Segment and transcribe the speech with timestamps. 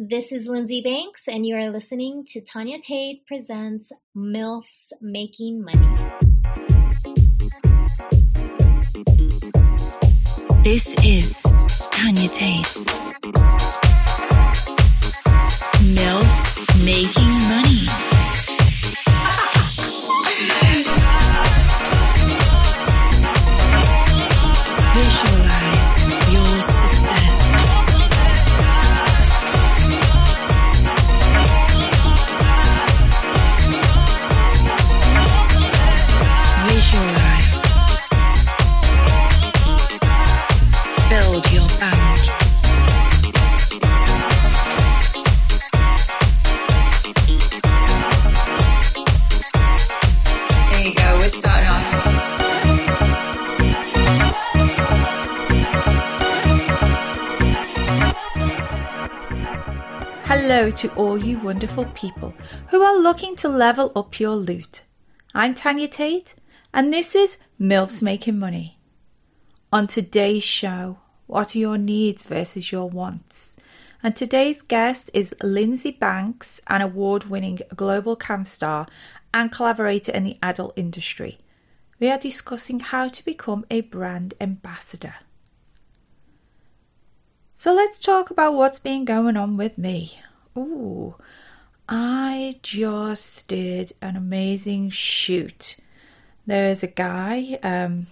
[0.00, 6.12] This is Lindsay Banks, and you are listening to Tanya Tate Presents MILFs Making Money.
[10.62, 11.42] This is
[11.90, 12.64] Tanya Tate.
[15.82, 17.47] MILFs Making
[60.68, 62.34] To all you wonderful people
[62.68, 64.82] who are looking to level up your loot.
[65.34, 66.34] I'm Tanya Tate,
[66.74, 68.78] and this is MILFs Making Money.
[69.72, 73.58] On today's show, what are your needs versus your wants?
[74.02, 78.86] And today's guest is Lindsay Banks, an award winning global cam star
[79.32, 81.38] and collaborator in the adult industry.
[81.98, 85.14] We are discussing how to become a brand ambassador.
[87.54, 90.20] So let's talk about what's been going on with me.
[90.56, 91.14] Ooh,
[91.88, 95.76] I just did an amazing shoot.
[96.46, 98.06] There's a guy, um,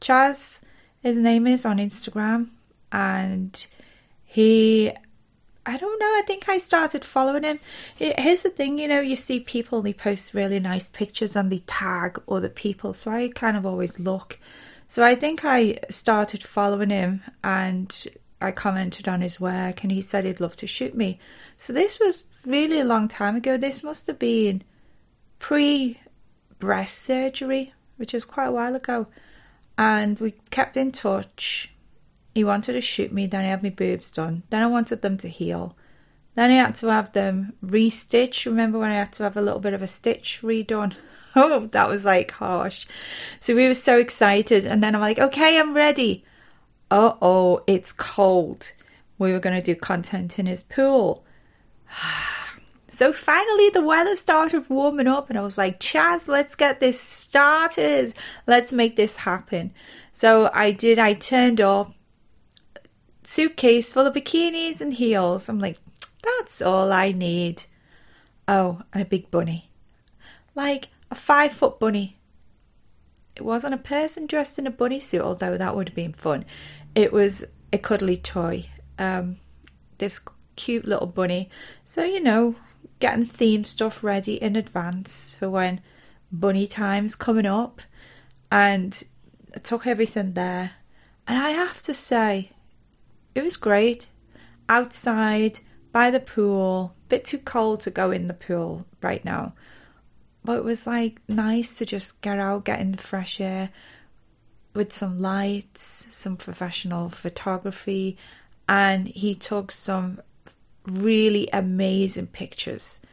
[0.00, 0.60] Chaz,
[1.02, 2.48] his name is on Instagram,
[2.90, 3.66] and
[4.24, 4.92] he
[5.68, 6.06] I don't know.
[6.06, 7.58] I think I started following him.
[7.96, 11.58] Here's the thing, you know, you see people they post really nice pictures and they
[11.66, 14.38] tag other people, so I kind of always look.
[14.86, 18.06] So I think I started following him and
[18.40, 21.18] I commented on his work and he said he'd love to shoot me.
[21.56, 23.56] So this was really a long time ago.
[23.56, 24.62] This must have been
[25.38, 26.00] pre
[26.58, 29.06] breast surgery, which was quite a while ago.
[29.78, 31.72] And we kept in touch.
[32.34, 34.42] He wanted to shoot me, then I had my boobs done.
[34.50, 35.74] Then I wanted them to heal.
[36.34, 38.44] Then I had to have them restitched.
[38.44, 40.94] Remember when I had to have a little bit of a stitch redone?
[41.38, 42.86] Oh, that was like harsh.
[43.40, 44.64] So we were so excited.
[44.64, 46.24] And then I'm like, okay, I'm ready
[46.90, 48.72] oh, oh, it's cold.
[49.18, 51.24] We were going to do content in his pool.
[52.88, 56.98] So finally, the weather started warming up, and I was like, Chaz, let's get this
[56.98, 58.14] started.
[58.46, 59.74] Let's make this happen.
[60.12, 61.92] So I did, I turned up,
[63.24, 65.48] suitcase full of bikinis and heels.
[65.50, 65.78] I'm like,
[66.22, 67.64] that's all I need.
[68.48, 69.70] Oh, and a big bunny.
[70.54, 72.18] Like a five foot bunny.
[73.36, 76.44] It wasn't a person dressed in a bunny suit, although that would have been fun
[76.96, 78.66] it was a cuddly toy.
[78.98, 79.36] Um,
[79.98, 80.20] this
[80.56, 81.50] cute little bunny.
[81.84, 82.56] So, you know,
[82.98, 85.82] getting theme stuff ready in advance for when
[86.32, 87.82] bunny time's coming up.
[88.50, 89.00] And
[89.54, 90.72] I took everything there.
[91.28, 92.52] And I have to say,
[93.34, 94.08] it was great.
[94.68, 95.60] Outside,
[95.92, 99.52] by the pool, bit too cold to go in the pool right now.
[100.46, 103.70] But it was like nice to just get out, get in the fresh air,
[104.74, 108.16] with some lights, some professional photography,
[108.68, 110.20] and he took some
[110.86, 113.04] really amazing pictures.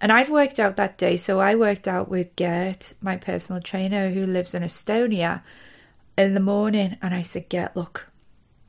[0.00, 4.08] And I'd worked out that day, so I worked out with Gert, my personal trainer
[4.08, 5.42] who lives in Estonia,
[6.16, 6.96] in the morning.
[7.02, 8.06] And I said, Gert, look,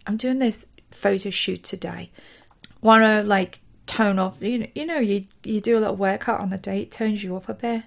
[0.05, 2.11] I'm doing this photo shoot today.
[2.81, 4.41] Want to like tone up?
[4.41, 7.23] You know, you know, you you do a little workout on the day, it turns
[7.23, 7.83] you up a bit.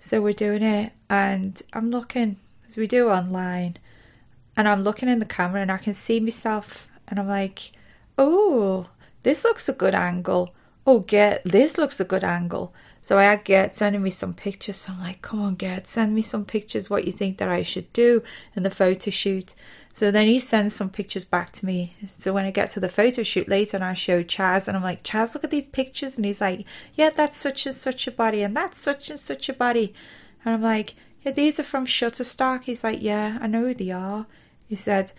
[0.00, 3.76] So we're doing it, and I'm looking as we do online.
[4.56, 7.72] And I'm looking in the camera and I can see myself and I'm like,
[8.16, 8.86] oh,
[9.22, 10.54] this looks a good angle.
[10.86, 12.72] Oh, Gert this looks a good angle.
[13.02, 14.78] So I had Gert sending me some pictures.
[14.78, 17.62] So I'm like, come on, Gert, send me some pictures what you think that I
[17.62, 18.22] should do
[18.56, 19.54] in the photo shoot.
[19.96, 21.94] So then he sends some pictures back to me.
[22.06, 24.82] So when I get to the photo shoot later and I show Chaz and I'm
[24.82, 26.18] like, Chaz, look at these pictures.
[26.18, 26.66] And he's like,
[26.96, 29.94] yeah, that's such and such a body and that's such and such a body.
[30.44, 32.64] And I'm like, yeah, these are from Shutterstock.
[32.64, 34.26] He's like, yeah, I know who they are.
[34.66, 35.12] He said,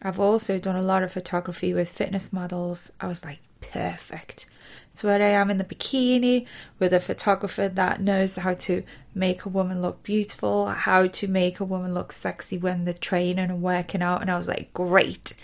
[0.00, 2.90] I've also done a lot of photography with fitness models.
[3.02, 4.46] I was like, perfect.
[4.94, 6.46] So here I am in the bikini
[6.78, 11.58] with a photographer that knows how to make a woman look beautiful, how to make
[11.58, 14.22] a woman look sexy when they're training and working out.
[14.22, 15.34] And I was like, great.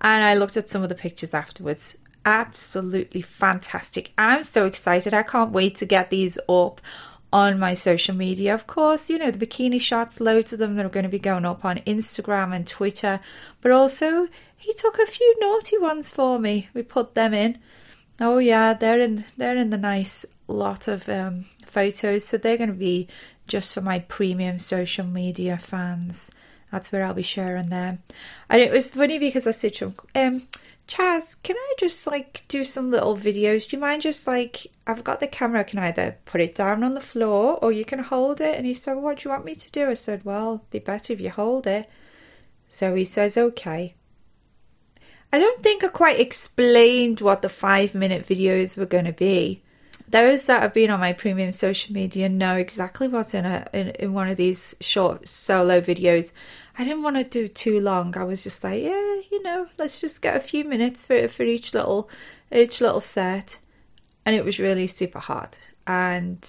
[0.00, 1.98] And I looked at some of the pictures afterwards.
[2.24, 4.12] Absolutely fantastic.
[4.16, 5.12] I'm so excited.
[5.12, 6.80] I can't wait to get these up
[7.32, 8.54] on my social media.
[8.54, 11.18] Of course, you know, the bikini shots, loads of them that are going to be
[11.18, 13.18] going up on Instagram and Twitter,
[13.62, 16.68] but also he took a few naughty ones for me.
[16.72, 17.58] We put them in.
[18.22, 22.68] Oh yeah, they're in they're in the nice lot of um, photos, so they're going
[22.70, 23.08] to be
[23.48, 26.30] just for my premium social media fans.
[26.70, 27.98] That's where I'll be sharing them.
[28.48, 30.42] And it was funny because I said to um,
[30.86, 33.68] Chaz, can I just like do some little videos?
[33.68, 36.84] Do you mind just like I've got the camera, I can either put it down
[36.84, 38.56] on the floor or you can hold it.
[38.56, 39.90] And he said, What do you want me to do?
[39.90, 41.90] I said, Well, it'd be better if you hold it.
[42.68, 43.94] So he says, Okay.
[45.32, 49.62] I don't think I quite explained what the five minute videos were going to be.
[50.06, 53.88] Those that have been on my premium social media know exactly what's in a in,
[53.90, 56.32] in one of these short solo videos.
[56.76, 58.14] I didn't want to do too long.
[58.16, 61.44] I was just like, yeah, you know, let's just get a few minutes for for
[61.44, 62.10] each little
[62.54, 63.58] each little set.
[64.26, 65.58] And it was really super hot.
[65.86, 66.46] And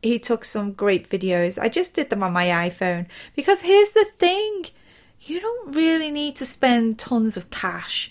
[0.00, 1.60] he took some great videos.
[1.60, 4.66] I just did them on my iPhone because here's the thing
[5.20, 8.10] you don't really need to spend tons of cash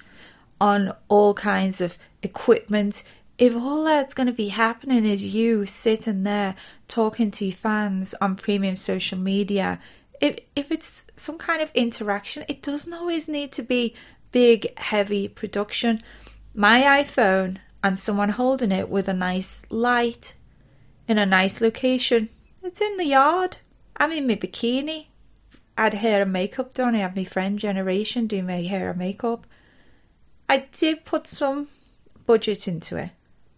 [0.61, 3.03] on all kinds of equipment.
[3.39, 6.55] If all that's going to be happening is you sitting there
[6.87, 9.79] talking to your fans on premium social media,
[10.21, 13.95] if, if it's some kind of interaction, it doesn't always need to be
[14.31, 16.03] big, heavy production.
[16.53, 20.35] My iPhone and someone holding it with a nice light
[21.07, 22.29] in a nice location.
[22.63, 23.57] It's in the yard.
[23.97, 25.07] I'm in my bikini
[25.77, 26.95] I had hair and makeup done.
[26.95, 29.47] I had my friend Generation do my hair and makeup.
[30.49, 31.69] I did put some
[32.25, 33.11] budget into it,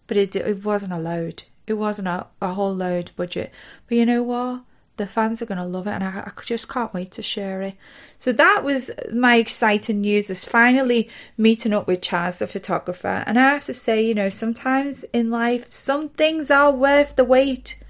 [0.06, 1.44] but it it wasn't a load.
[1.66, 3.52] It wasn't a, a whole load budget.
[3.88, 4.62] But you know what?
[4.96, 7.62] The fans are going to love it, and I, I just can't wait to share
[7.62, 7.74] it.
[8.18, 10.30] So that was my exciting news.
[10.30, 14.28] Is finally meeting up with Chaz, the photographer, and I have to say, you know,
[14.28, 17.82] sometimes in life, some things are worth the wait,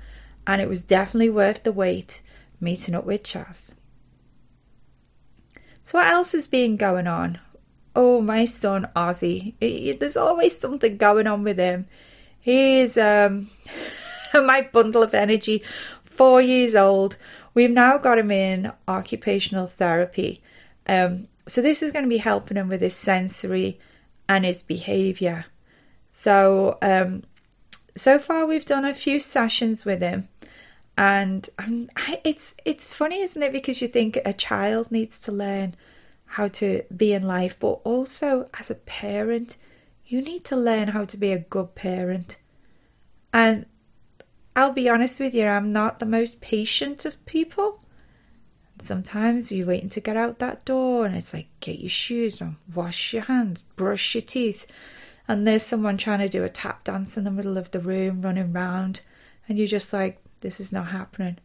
[0.47, 2.23] and it was definitely worth the wait
[2.61, 3.75] meeting up with Chaz.
[5.85, 7.39] So, what else has been going on?
[7.95, 9.55] Oh, my son Ozzy.
[9.61, 11.87] He, there's always something going on with him.
[12.41, 13.51] He's um,
[14.35, 15.63] my bundle of energy.
[16.03, 17.19] Four years old.
[17.55, 20.43] We've now got him in occupational therapy.
[20.87, 23.79] Um, so, this is going to be helping him with his sensory
[24.29, 25.47] and his behavior.
[26.11, 27.23] So, um,
[27.97, 30.29] so far, we've done a few sessions with him
[30.97, 31.91] and um,
[32.25, 33.53] it's it's funny, isn't it?
[33.53, 35.75] Because you think a child needs to learn
[36.35, 39.57] how to be in life, but also as a parent,
[40.05, 42.39] you need to learn how to be a good parent.
[43.33, 43.67] And
[44.57, 47.81] I'll be honest with you, I'm not the most patient of people.
[48.81, 52.57] Sometimes you're waiting to get out that door, and it's like, get your shoes on,
[52.75, 54.67] wash your hands, brush your teeth.
[55.29, 58.23] And there's someone trying to do a tap dance in the middle of the room,
[58.23, 59.03] running round,
[59.49, 61.39] and you're just like, this is not happening.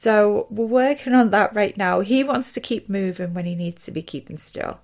[0.00, 2.00] So we're working on that right now.
[2.00, 4.80] He wants to keep moving when he needs to be keeping still.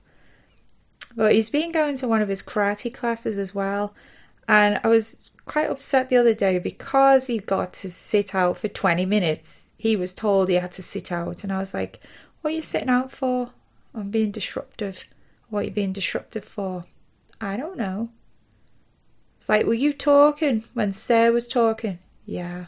[1.16, 3.94] But he's been going to one of his karate classes as well.
[4.46, 8.68] And I was quite upset the other day because he got to sit out for
[8.68, 9.70] 20 minutes.
[9.78, 11.42] He was told he had to sit out.
[11.44, 11.98] And I was like,
[12.42, 13.52] What are you sitting out for?
[13.94, 15.04] I'm being disruptive.
[15.48, 16.84] What are you being disruptive for?
[17.40, 18.10] I don't know.
[19.38, 22.00] It's like, Were you talking when Sarah was talking?
[22.26, 22.66] Yeah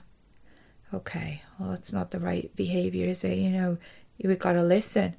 [0.92, 3.38] okay, well, it's not the right behavior, is it?
[3.38, 3.78] You know,
[4.22, 5.14] we've got to listen.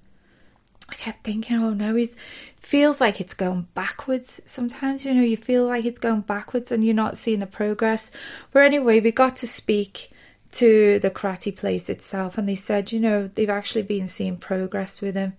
[0.89, 2.15] I kept thinking, oh no, it
[2.62, 4.41] feels like it's going backwards.
[4.45, 8.12] Sometimes, you know, you feel like it's going backwards and you're not seeing the progress.
[8.51, 10.12] But anyway, we got to speak
[10.53, 15.00] to the karate place itself, and they said, you know, they've actually been seeing progress
[15.00, 15.34] with him.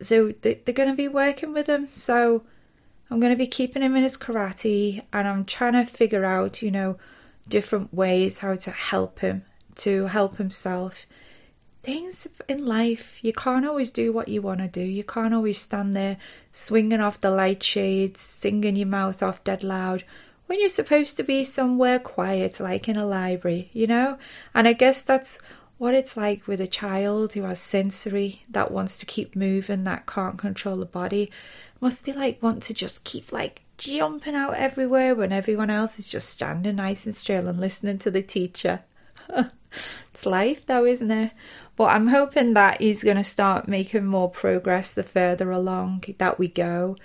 [0.00, 1.88] So they're going to be working with him.
[1.88, 2.44] So
[3.10, 6.62] I'm going to be keeping him in his karate, and I'm trying to figure out,
[6.62, 6.96] you know,
[7.48, 9.44] different ways how to help him
[9.76, 11.06] to help himself.
[11.82, 14.80] Things in life, you can't always do what you want to do.
[14.80, 16.16] You can't always stand there
[16.50, 20.04] swinging off the light shades, singing your mouth off dead loud
[20.46, 24.18] when you're supposed to be somewhere quiet, like in a library, you know?
[24.54, 25.40] And I guess that's
[25.78, 30.06] what it's like with a child who has sensory that wants to keep moving, that
[30.06, 31.30] can't control the body.
[31.80, 36.08] Must be like want to just keep like jumping out everywhere when everyone else is
[36.08, 38.80] just standing nice and still and listening to the teacher.
[40.12, 41.32] it's life though, isn't it?
[41.76, 46.38] But I'm hoping that he's going to start making more progress the further along that
[46.38, 46.96] we go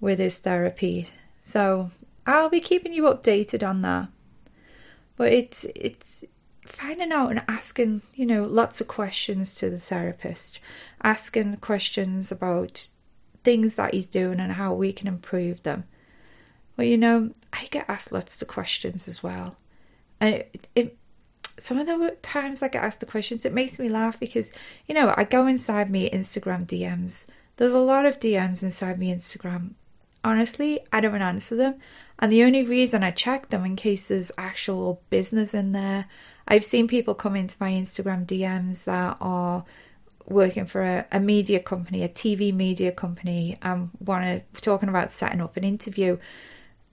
[0.00, 1.08] with his therapy.
[1.42, 1.90] So
[2.26, 4.08] I'll be keeping you updated on that.
[5.16, 6.24] But it's it's
[6.64, 10.60] finding out and asking, you know, lots of questions to the therapist,
[11.02, 12.86] asking questions about
[13.42, 15.84] things that he's doing and how we can improve them.
[16.76, 19.56] Well, you know, I get asked lots of questions as well.
[20.20, 20.96] And it, it
[21.60, 24.52] some of the times I get asked the questions, it makes me laugh because,
[24.88, 27.26] you know, I go inside me Instagram DMs.
[27.56, 29.72] There's a lot of DMs inside me Instagram,
[30.24, 31.74] honestly, I don't answer them.
[32.18, 36.06] And the only reason I check them in case there's actual business in there.
[36.46, 39.64] I've seen people come into my Instagram DMs that are
[40.26, 45.10] working for a, a media company, a TV media company, and want to talking about
[45.10, 46.18] setting up an interview.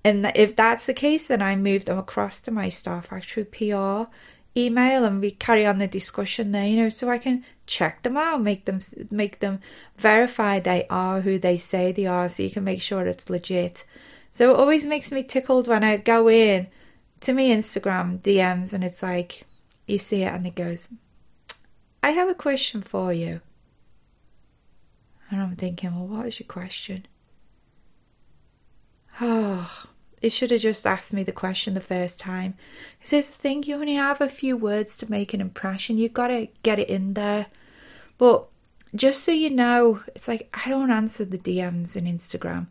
[0.03, 4.09] And if that's the case, then I move them across to my Star Factory PR
[4.57, 6.65] email, and we carry on the discussion there.
[6.65, 8.79] You know, so I can check them out, make them
[9.11, 9.59] make them
[9.97, 13.83] verify they are who they say they are, so you can make sure it's legit.
[14.33, 16.67] So it always makes me tickled when I go in
[17.21, 19.45] to my Instagram DMs and it's like
[19.87, 20.89] you see it and it goes,
[22.03, 23.41] I have a question for you.
[25.29, 27.05] And I'm thinking, well, what is your question?
[29.19, 29.85] Oh,
[30.21, 32.55] it should have just asked me the question the first time.
[32.97, 35.97] Because here's the thing, you only have a few words to make an impression.
[35.97, 37.47] You've got to get it in there.
[38.17, 38.47] But
[38.95, 42.67] just so you know, it's like I don't answer the DMs in Instagram.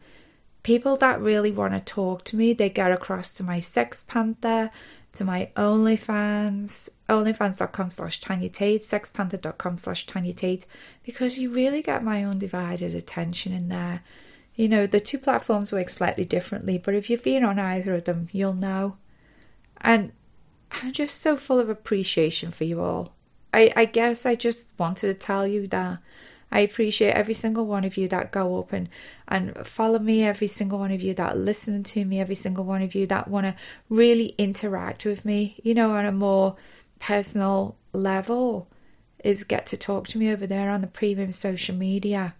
[0.62, 4.72] People that really want to talk to me, they get across to my Sex Panther,
[5.12, 10.66] to my OnlyFans, onlyfans.com slash Tanya Tate, sexpanther.com slash Tanya Tate,
[11.04, 14.02] because you really get my undivided attention in there.
[14.56, 18.04] You know, the two platforms work slightly differently, but if you've been on either of
[18.04, 18.96] them, you'll know.
[19.80, 20.12] And
[20.70, 23.12] I'm just so full of appreciation for you all.
[23.52, 25.98] I, I guess I just wanted to tell you that
[26.50, 28.88] I appreciate every single one of you that go up and,
[29.28, 32.82] and follow me, every single one of you that listen to me, every single one
[32.82, 33.54] of you that want to
[33.88, 36.56] really interact with me, you know, on a more
[36.98, 38.68] personal level,
[39.24, 42.34] is get to talk to me over there on the premium social media.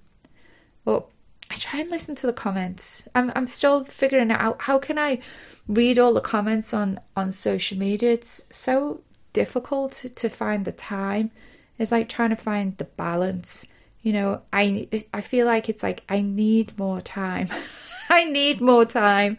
[0.85, 1.08] But
[1.57, 3.09] I try and listen to the comments.
[3.15, 4.61] I'm I'm still figuring out.
[4.61, 5.21] How can I
[5.67, 8.13] read all the comments on on social media.
[8.13, 9.01] It's so
[9.33, 11.31] difficult to, to find the time.
[11.79, 13.69] It's like trying to find the balance.
[14.03, 17.49] You know i i feel like it's like i need more time.
[18.11, 19.39] I need more time.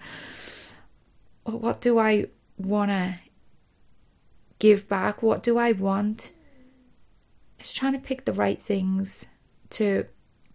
[1.44, 2.26] What do i
[2.58, 3.20] want to
[4.58, 5.22] give back?
[5.22, 6.34] What do i want?
[7.60, 9.28] It's trying to pick the right things
[9.70, 10.06] to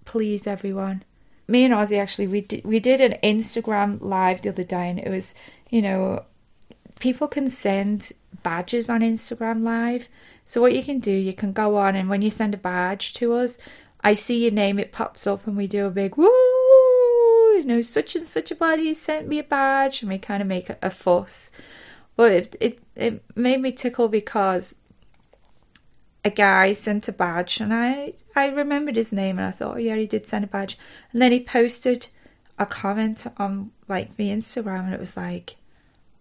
[0.05, 1.05] please everyone
[1.53, 4.99] me and ozzy actually we did, we did an instagram live the other day and
[4.99, 5.35] it was
[5.71, 6.25] you know
[6.99, 10.09] people can send badges on instagram live
[10.45, 13.13] so what you can do you can go on and when you send a badge
[13.13, 13.59] to us
[14.05, 17.81] I see your name, it pops up, and we do a big woo, you know,
[17.81, 20.91] such and such a body sent me a badge, and we kind of make a,
[20.91, 21.53] fuss.
[22.17, 24.77] But it, it it made me tickle because
[26.25, 29.79] a guy sent a badge, and I I remembered his name, and I thought, oh,
[29.79, 30.79] yeah, he did send a badge,
[31.13, 32.09] and then he posted
[32.59, 35.57] a comment on like my Instagram, and it was like,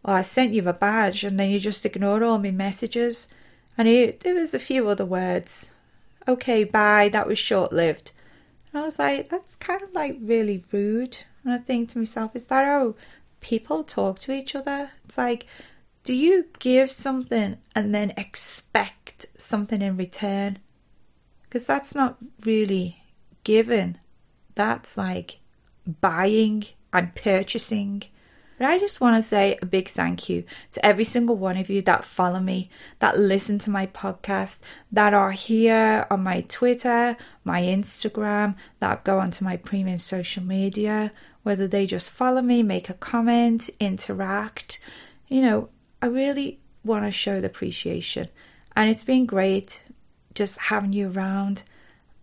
[0.03, 3.27] well, I sent you a badge, and then you just ignore all my messages,
[3.77, 5.73] and he, there was a few other words
[6.27, 8.11] okay, bye, that was short lived.
[8.71, 11.17] And I was like, that's kind of like really rude.
[11.43, 12.95] And I think to myself, is that how
[13.41, 14.91] people talk to each other?
[15.05, 15.45] It's like,
[16.03, 20.59] do you give something and then expect something in return?
[21.43, 23.03] Because that's not really
[23.43, 23.97] giving.
[24.55, 25.39] That's like
[25.85, 28.03] buying and purchasing.
[28.57, 31.69] But I just want to say a big thank you to every single one of
[31.69, 37.17] you that follow me, that listen to my podcast, that are here on my Twitter,
[37.43, 41.11] my Instagram, that go onto my premium social media,
[41.43, 44.79] whether they just follow me, make a comment, interact.
[45.27, 45.69] You know,
[46.01, 48.29] I really want to show the appreciation.
[48.75, 49.83] And it's been great
[50.33, 51.63] just having you around.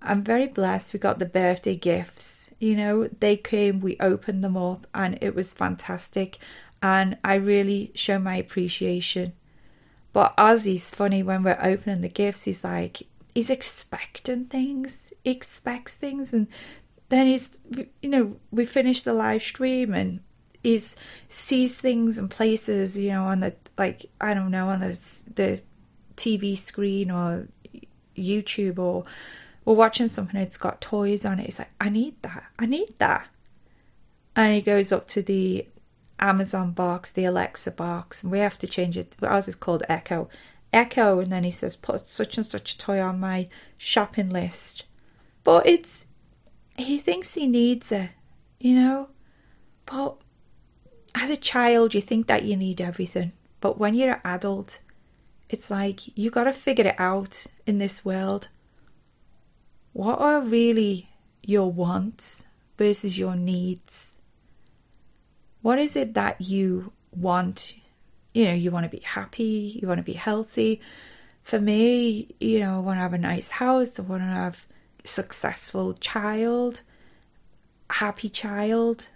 [0.01, 0.93] I'm very blessed.
[0.93, 2.53] We got the birthday gifts.
[2.59, 6.39] You know, they came, we opened them up, and it was fantastic.
[6.83, 9.33] And I really show my appreciation.
[10.13, 12.45] But Ozzy's funny when we're opening the gifts.
[12.45, 13.03] He's like,
[13.35, 16.49] he's expecting things, he expects things, and
[17.09, 17.59] then he's,
[18.03, 20.21] you know, we finish the live stream and
[20.63, 20.97] he's
[21.29, 24.89] sees things and places, you know, on the like I don't know on the
[25.35, 25.63] the
[26.17, 27.49] TV screen or
[28.17, 29.05] YouTube or
[29.65, 31.47] we're watching something it's got toys on it.
[31.47, 32.45] He's like, I need that.
[32.59, 33.29] I need that.
[34.35, 35.67] And he goes up to the
[36.19, 39.17] Amazon box, the Alexa box, and we have to change it.
[39.23, 40.29] Ours is called Echo.
[40.73, 44.85] Echo, and then he says, put such and such a toy on my shopping list.
[45.45, 46.07] But it's,
[46.77, 48.11] he thinks he needs it,
[48.61, 49.09] you know?
[49.87, 50.17] But
[51.15, 53.33] as a child, you think that you need everything.
[53.61, 54.81] But when you're an adult,
[55.49, 58.49] it's like you got to figure it out in this world
[59.99, 61.11] what are really
[61.43, 62.47] your wants
[62.77, 64.21] versus your needs?
[65.61, 67.75] What is it that you want?
[68.33, 70.81] You know, you want to be happy, you want to be healthy.
[71.43, 74.67] For me, you know, I want to have a nice house, I want to have
[75.05, 76.83] a successful child,
[77.91, 79.09] happy child.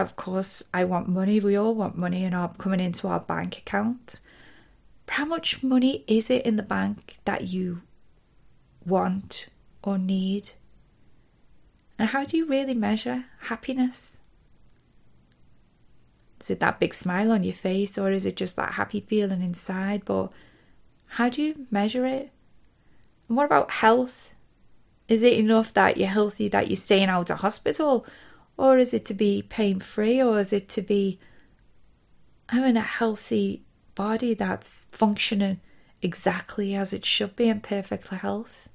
[0.00, 1.40] Of course, I want money.
[1.40, 4.20] We all want money and our coming into our bank account.
[5.08, 7.82] How much money is it in the bank that you
[8.84, 9.48] want
[9.82, 10.50] or need?
[11.98, 14.20] And how do you really measure happiness?
[16.40, 19.42] Is it that big smile on your face or is it just that happy feeling
[19.42, 20.04] inside?
[20.04, 20.30] But
[21.06, 22.30] how do you measure it?
[23.28, 24.30] And what about health?
[25.08, 28.06] Is it enough that you're healthy, that you're staying out of hospital?
[28.58, 30.20] Or is it to be pain free?
[30.20, 31.18] Or is it to be
[32.50, 33.62] having a healthy
[33.94, 35.60] body that's functioning
[36.02, 38.68] exactly as it should be in perfect health?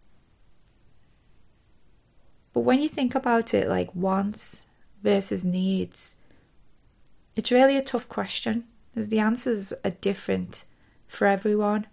[2.53, 4.67] But when you think about it like wants
[5.03, 6.17] versus needs,
[7.35, 10.65] it's really a tough question as the answers are different
[11.07, 11.87] for everyone.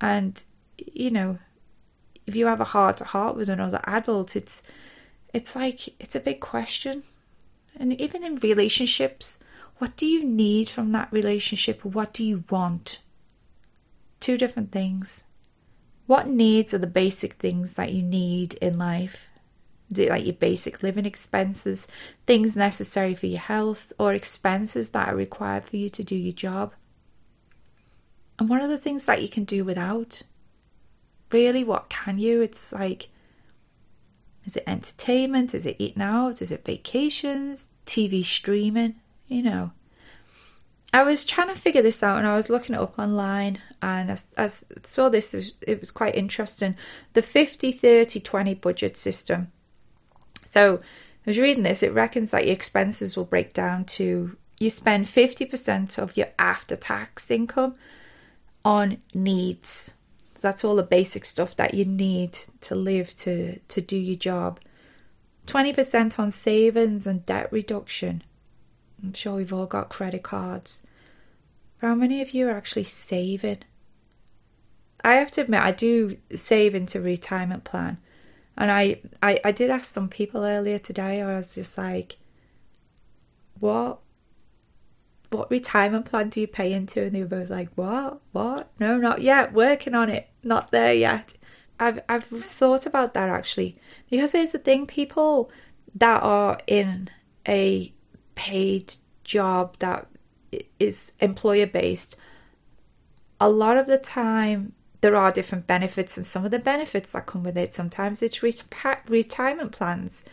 [0.00, 0.42] And,
[0.78, 1.38] you know,
[2.26, 4.62] if you have a heart to heart with another adult, it's
[5.32, 7.02] it's like it's a big question.
[7.76, 9.42] And even in relationships,
[9.78, 11.84] what do you need from that relationship?
[11.84, 13.00] What do you want?
[14.18, 15.24] Two different things.
[16.06, 19.28] What needs are the basic things that you need in life?
[19.96, 21.88] Like your basic living expenses,
[22.26, 26.32] things necessary for your health, or expenses that are required for you to do your
[26.32, 26.74] job?
[28.38, 30.22] And what are the things that you can do without?
[31.32, 32.40] Really, what can you?
[32.40, 33.08] It's like,
[34.44, 35.54] is it entertainment?
[35.54, 36.42] Is it eating out?
[36.42, 37.68] Is it vacations?
[37.86, 38.96] TV streaming?
[39.28, 39.72] You know.
[40.92, 44.10] I was trying to figure this out and I was looking it up online and
[44.10, 46.76] I, I saw this, it was quite interesting.
[47.12, 49.52] The 50 30 20 budget system.
[50.44, 50.80] So
[51.26, 55.06] I was reading this, it reckons that your expenses will break down to you spend
[55.06, 57.76] 50% of your after tax income
[58.64, 59.94] on needs.
[60.40, 64.60] That's all the basic stuff that you need to live to, to do your job.
[65.46, 68.22] 20% on savings and debt reduction.
[69.02, 70.86] I'm sure we've all got credit cards.
[71.78, 73.58] How many of you are actually saving?
[75.02, 77.98] I have to admit, I do save into retirement plan.
[78.56, 82.18] And I, I, I did ask some people earlier today, I was just like,
[83.58, 84.00] what?
[85.30, 87.02] What retirement plan do you pay into?
[87.02, 88.20] And they were both like, what?
[88.32, 88.70] What?
[88.78, 89.52] No, not yet.
[89.52, 90.28] Working on it.
[90.42, 91.36] Not there yet.
[91.78, 93.78] I've, I've thought about that actually.
[94.10, 95.50] Because here's the thing people
[95.94, 97.10] that are in
[97.48, 97.92] a
[98.34, 100.06] paid job that
[100.78, 102.16] is employer based,
[103.40, 107.26] a lot of the time there are different benefits, and some of the benefits that
[107.26, 107.72] come with it.
[107.72, 108.54] Sometimes it's re-
[109.08, 110.24] retirement plans,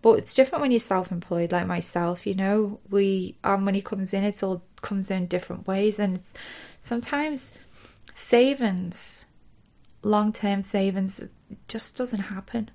[0.00, 2.26] but it's different when you're self-employed, like myself.
[2.26, 6.32] You know, we our money comes in; it all comes in different ways, and it's
[6.80, 7.52] sometimes
[8.14, 9.26] savings,
[10.02, 11.28] long-term savings,
[11.66, 12.70] just doesn't happen.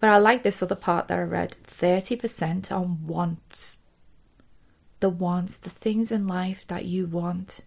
[0.00, 3.82] But I like this other part that I read: thirty percent on wants
[5.02, 7.60] the wants, the things in life that you want.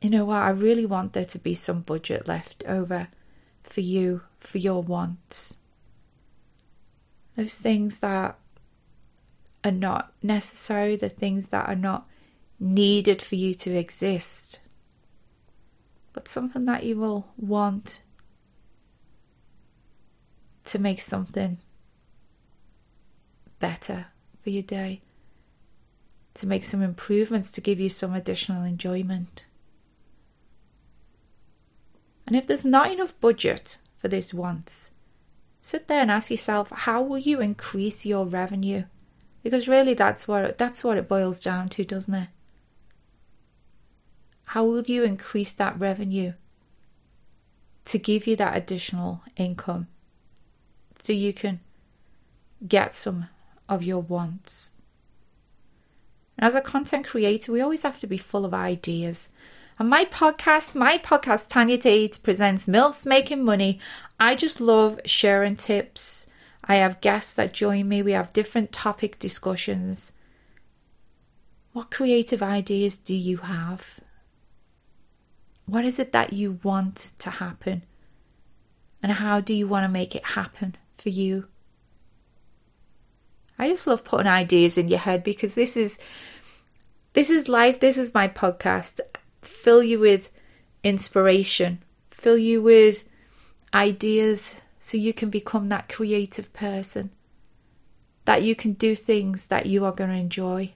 [0.00, 0.42] You know what?
[0.42, 3.08] I really want there to be some budget left over
[3.62, 5.58] for you, for your wants.
[7.36, 8.38] Those things that
[9.62, 12.08] are not necessary, the things that are not
[12.58, 14.58] needed for you to exist,
[16.18, 18.02] but something that you will want
[20.64, 21.58] to make something
[23.60, 24.06] better
[24.42, 25.00] for your day,
[26.34, 29.46] to make some improvements to give you some additional enjoyment.
[32.26, 34.94] And if there's not enough budget for this once,
[35.62, 38.86] sit there and ask yourself how will you increase your revenue?
[39.44, 42.28] Because really that's what that's what it boils down to, doesn't it?
[44.48, 46.32] How will you increase that revenue
[47.88, 49.88] to give you that additional income
[51.00, 51.60] so you can
[52.66, 53.28] get some
[53.68, 54.74] of your wants.
[56.36, 59.30] And as a content creator, we always have to be full of ideas.
[59.78, 63.80] And my podcast, my podcast, Tanya Tate, presents MILFs Making Money.
[64.20, 66.26] I just love sharing tips.
[66.64, 68.02] I have guests that join me.
[68.02, 70.12] We have different topic discussions.
[71.72, 74.00] What creative ideas do you have?
[75.68, 77.82] What is it that you want to happen?
[79.02, 81.46] And how do you want to make it happen for you?
[83.58, 85.98] I just love putting ideas in your head because this is
[87.12, 87.80] this is life.
[87.80, 89.00] This is my podcast.
[89.42, 90.30] Fill you with
[90.82, 91.82] inspiration.
[92.10, 93.04] Fill you with
[93.74, 97.10] ideas so you can become that creative person.
[98.24, 100.72] That you can do things that you are going to enjoy.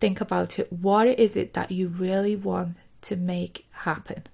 [0.00, 0.70] Think about it.
[0.70, 4.24] What is it that you really want to make happen?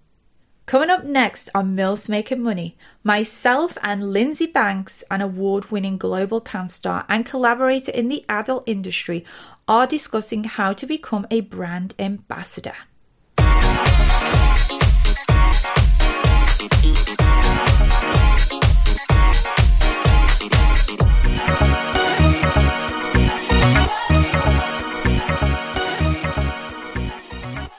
[0.66, 6.40] Coming up next on MILFs Making Money, myself and Lindsay Banks, an award winning global
[6.40, 9.24] cam star and collaborator in the adult industry,
[9.66, 12.76] are discussing how to become a brand ambassador.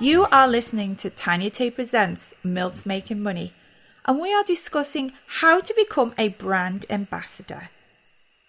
[0.02, 3.54] You are listening to Tanya Tate Presents MILFs Making Money,
[4.04, 7.70] and we are discussing how to become a brand ambassador.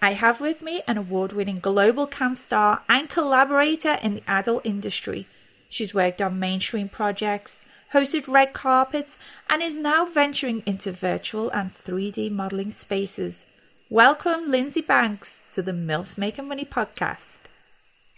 [0.01, 4.65] I have with me an award winning global cam star and collaborator in the adult
[4.65, 5.29] industry.
[5.69, 9.19] She's worked on mainstream projects, hosted red carpets,
[9.51, 13.45] and is now venturing into virtual and 3D modeling spaces.
[13.91, 17.41] Welcome, Lindsay Banks, to the MILFs Making Money podcast.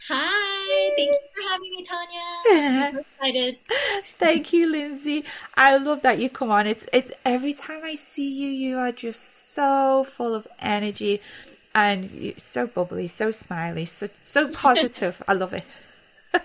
[0.07, 2.91] Hi, thank you having me, Tanya.
[2.91, 3.59] Super excited.
[4.19, 5.25] Thank you, Lindsay.
[5.57, 6.67] I love that you come on.
[6.67, 11.21] It's it every time I see you, you are just so full of energy
[11.75, 15.23] and so bubbly, so smiley, so so positive.
[15.29, 15.65] I love it.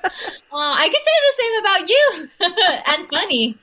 [0.52, 2.04] Oh, I could say the same about you.
[2.88, 3.58] and funny.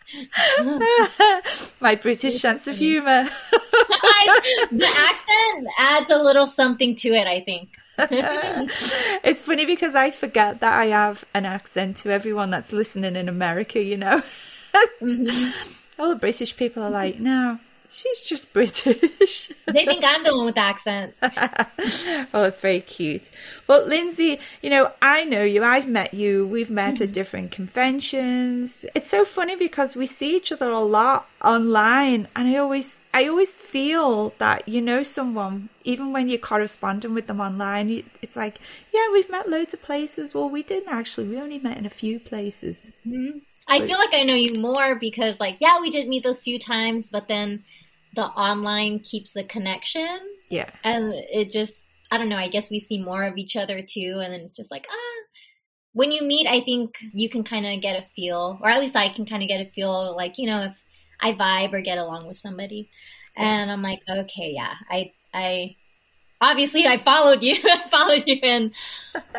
[1.81, 3.27] My British sense of humor.
[3.29, 7.77] I, the accent adds a little something to it, I think.
[9.25, 13.29] it's funny because I forget that I have an accent to everyone that's listening in
[13.29, 14.23] America, you know.
[15.01, 15.73] Mhm.
[15.99, 17.59] All the British people are like, no,
[17.91, 19.53] she's just British.
[19.67, 21.15] They think I'm the one with the accent.
[22.33, 23.31] well, it's very cute.
[23.67, 25.65] Well, Lindsay, you know, I know you.
[25.65, 26.47] I've met you.
[26.47, 27.13] We've met at mm-hmm.
[27.13, 28.87] different conventions.
[28.95, 33.27] It's so funny because we see each other a lot online, and I always, I
[33.27, 38.05] always feel that you know someone, even when you're corresponding with them online.
[38.23, 38.61] It's like,
[38.95, 40.33] yeah, we've met loads of places.
[40.33, 41.27] Well, we didn't actually.
[41.29, 42.93] We only met in a few places.
[43.07, 43.39] Mm-hmm.
[43.69, 46.59] I feel like I know you more because, like, yeah, we did meet those few
[46.59, 47.65] times, but then
[48.15, 50.19] the online keeps the connection,
[50.51, 52.37] Yeah, and it just, I don't know.
[52.37, 55.23] I guess we see more of each other too, and then it's just like, ah.
[55.93, 58.97] When you meet, I think you can kind of get a feel, or at least
[58.97, 60.85] I can kind of get a feel, like you know, if
[61.21, 62.91] I vibe or get along with somebody,
[63.37, 65.77] and I'm like, okay, yeah, I, I,
[66.41, 68.73] obviously I followed you, I followed you, and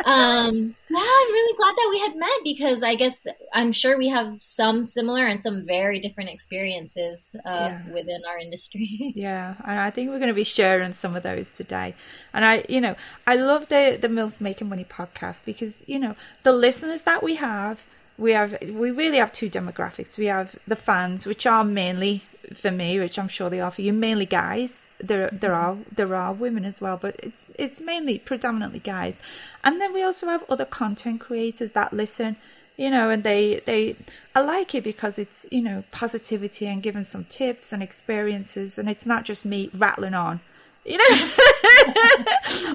[0.06, 4.10] um, yeah, I'm really glad that we had met because I guess I'm sure we
[4.10, 7.82] have some similar and some very different experiences uh, Yeah.
[7.94, 8.88] within our industry.
[9.16, 11.96] Yeah, and I think we're going to be sharing some of those today.
[12.34, 16.16] And I, you know, I love the the MILFs Making Money podcast because you know
[16.44, 17.86] the listeners that we have,
[18.18, 20.18] we have we really have two demographics.
[20.18, 23.82] We have the fans, which are mainly for me, which I'm sure they are for
[23.82, 24.90] you, mainly guys.
[25.00, 25.82] There there mm-hmm.
[25.82, 29.20] are there are women as well, but it's it's mainly predominantly guys.
[29.64, 32.38] And then we also have other content creators that listen
[32.78, 33.96] you know and they they
[34.36, 38.88] i like it because it's you know positivity and giving some tips and experiences and
[38.88, 40.40] it's not just me rattling on
[40.88, 41.04] you know?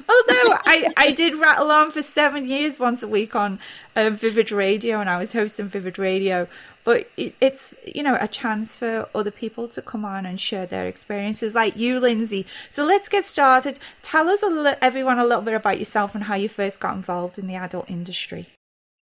[0.08, 3.58] Although i i did rattle on for seven years once a week on
[3.96, 6.46] uh, vivid radio and i was hosting vivid radio.
[6.84, 10.66] But it, it's you know a chance for other people to come on and share
[10.66, 12.44] their experiences like you lindsay.
[12.70, 13.78] So let's get started.
[14.02, 16.96] Tell us a li- everyone a little bit about yourself and how you first got
[16.96, 18.48] involved in the adult industry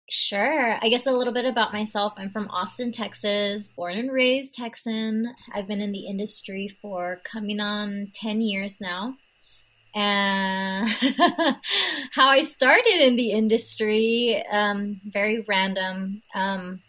[0.09, 0.77] Sure.
[0.81, 2.13] I guess a little bit about myself.
[2.17, 5.35] I'm from Austin, Texas, born and raised Texan.
[5.53, 9.15] I've been in the industry for coming on 10 years now.
[9.93, 10.87] And
[12.11, 16.23] how I started in the industry, um, very random.
[16.33, 16.81] Um,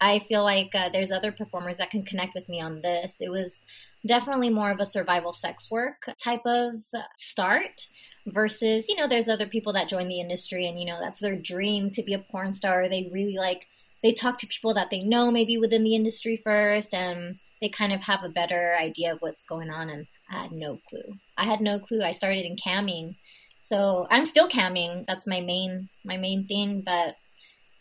[0.00, 3.20] I feel like uh, there's other performers that can connect with me on this.
[3.20, 3.62] It was
[4.06, 6.74] definitely more of a survival sex work type of
[7.18, 7.88] start
[8.32, 11.36] versus you know there's other people that join the industry and you know that's their
[11.36, 12.88] dream to be a porn star.
[12.88, 13.66] They really like
[14.02, 17.92] they talk to people that they know maybe within the industry first and they kind
[17.92, 21.16] of have a better idea of what's going on and i had no clue.
[21.36, 22.02] I had no clue.
[22.02, 23.16] I started in camming.
[23.60, 25.04] So i'm still camming.
[25.06, 27.16] That's my main my main thing but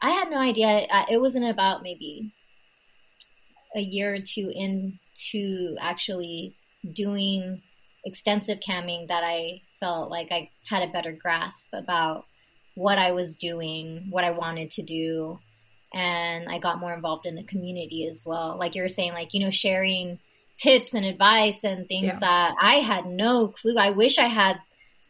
[0.01, 0.87] i had no idea.
[1.09, 2.33] It wasn't about maybe
[3.75, 6.55] a year or two into actually
[6.93, 7.61] doing
[8.05, 12.25] extensive camming that I felt like I had a better grasp about
[12.75, 15.39] what I was doing, what I wanted to do,
[15.93, 18.57] and I got more involved in the community as well.
[18.59, 20.19] Like you were saying, like, you know, sharing
[20.57, 22.19] tips and advice and things Yeah.
[22.19, 23.77] that I had no clue.
[23.77, 24.57] I wish I had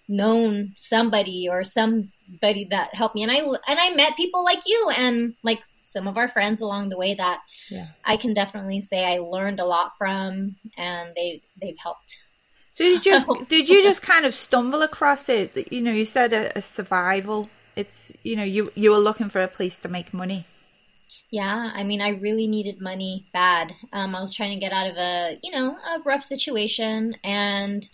[0.10, 4.90] known somebody or somebody that helped me and I and I met people like you
[4.96, 7.88] and like some of our friends along the way that Yeah.
[8.06, 12.20] I can definitely say I learned a lot from and they they've helped.
[12.78, 15.72] So you just did you just kind of stumble across it?
[15.72, 17.50] You know, you said a, a survival.
[17.76, 20.46] It's you know you you were looking for a place to make money.
[21.32, 23.74] Yeah, I mean, I really needed money bad.
[23.92, 27.90] Um, I was trying to get out of a, you know, a rough situation and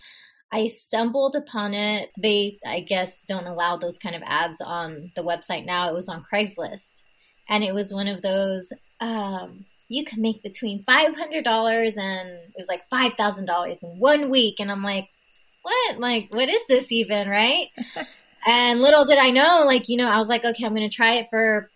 [0.52, 2.10] I stumbled upon it.
[2.20, 5.88] They, I guess, don't allow those kind of ads on the website now.
[5.88, 7.02] It was on Craigslist.
[7.48, 12.68] And it was one of those, um, you can make between $500 and it was
[12.68, 14.60] like $5,000 in one week.
[14.60, 15.08] And I'm like,
[15.62, 15.98] what?
[15.98, 17.28] Like, what is this even?
[17.28, 17.68] Right.
[18.46, 20.94] and little did I know, like, you know, I was like, okay, I'm going to
[20.94, 21.70] try it for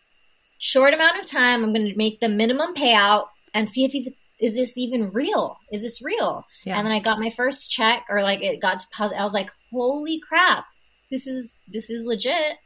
[0.58, 1.62] short amount of time.
[1.62, 5.58] I'm going to make the minimum payout and see if even, is this even real?
[5.72, 6.44] Is this real?
[6.64, 6.76] Yeah.
[6.76, 9.20] And then I got my first check or like it got deposited.
[9.20, 10.64] I was like, holy crap,
[11.10, 12.56] this is, this is legit.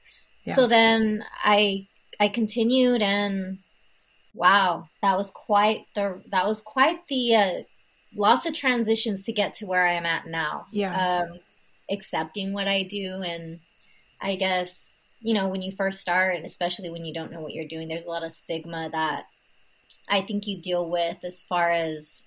[0.44, 0.54] Yeah.
[0.54, 1.86] So then I,
[2.20, 3.58] I continued and
[4.34, 7.52] wow, that was quite the, that was quite the, uh,
[8.14, 10.66] lots of transitions to get to where I am at now.
[10.70, 11.24] Yeah.
[11.24, 11.38] Um,
[11.90, 13.60] accepting what I do and
[14.20, 14.84] I guess
[15.22, 17.88] you know, when you first start, and especially when you don't know what you're doing,
[17.88, 19.24] there's a lot of stigma that
[20.08, 22.24] I think you deal with as far as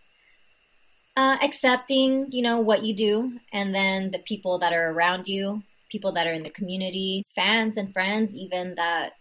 [1.17, 5.61] uh, accepting, you know, what you do, and then the people that are around you,
[5.91, 9.13] people that are in the community, fans and friends, even that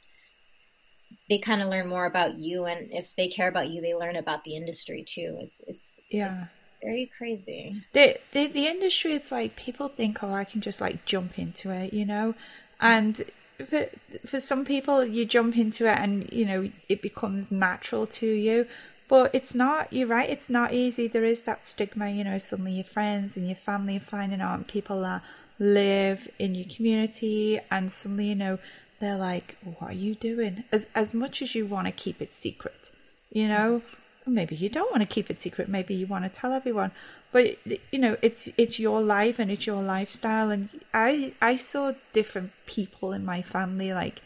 [1.29, 4.17] they kind of learn more about you, and if they care about you, they learn
[4.17, 5.39] about the industry too.
[5.41, 6.41] It's it's yeah.
[6.41, 7.83] It's, very crazy.
[7.95, 11.71] The, the the industry, it's like people think, oh, I can just like jump into
[11.71, 12.35] it, you know,
[12.79, 13.23] and
[13.63, 13.87] for
[14.27, 18.67] for some people you jump into it and you know it becomes natural to you
[19.07, 22.73] but it's not you're right it's not easy there is that stigma you know suddenly
[22.73, 25.23] your friends and your family are finding out and people that
[25.59, 28.59] live in your community and suddenly you know
[29.01, 30.65] they're like what are you doing?
[30.73, 32.91] As as much as you want to keep it secret
[33.31, 33.83] you know?
[34.27, 36.93] Maybe you don't want to keep it secret maybe you want to tell everyone
[37.35, 37.59] but
[37.91, 42.53] you know it's it's your life and it's your lifestyle and i i saw different
[42.65, 44.23] people in my family like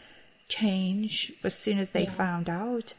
[0.47, 2.11] change as soon as they yeah.
[2.11, 2.93] found out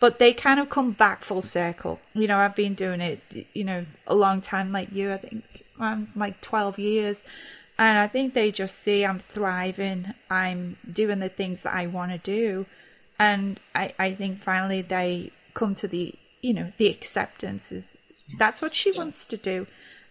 [0.00, 2.00] but they kind of come back full circle.
[2.12, 3.20] You know i've been doing it
[3.52, 5.44] you know a long time like you i think
[5.78, 7.24] i'm like 12 years
[7.82, 12.10] and i think they just see i'm thriving i'm doing the things that i want
[12.12, 12.66] to do
[13.18, 17.98] and i i think finally they come to the you know the acceptance is
[18.38, 19.66] that's what she wants to do.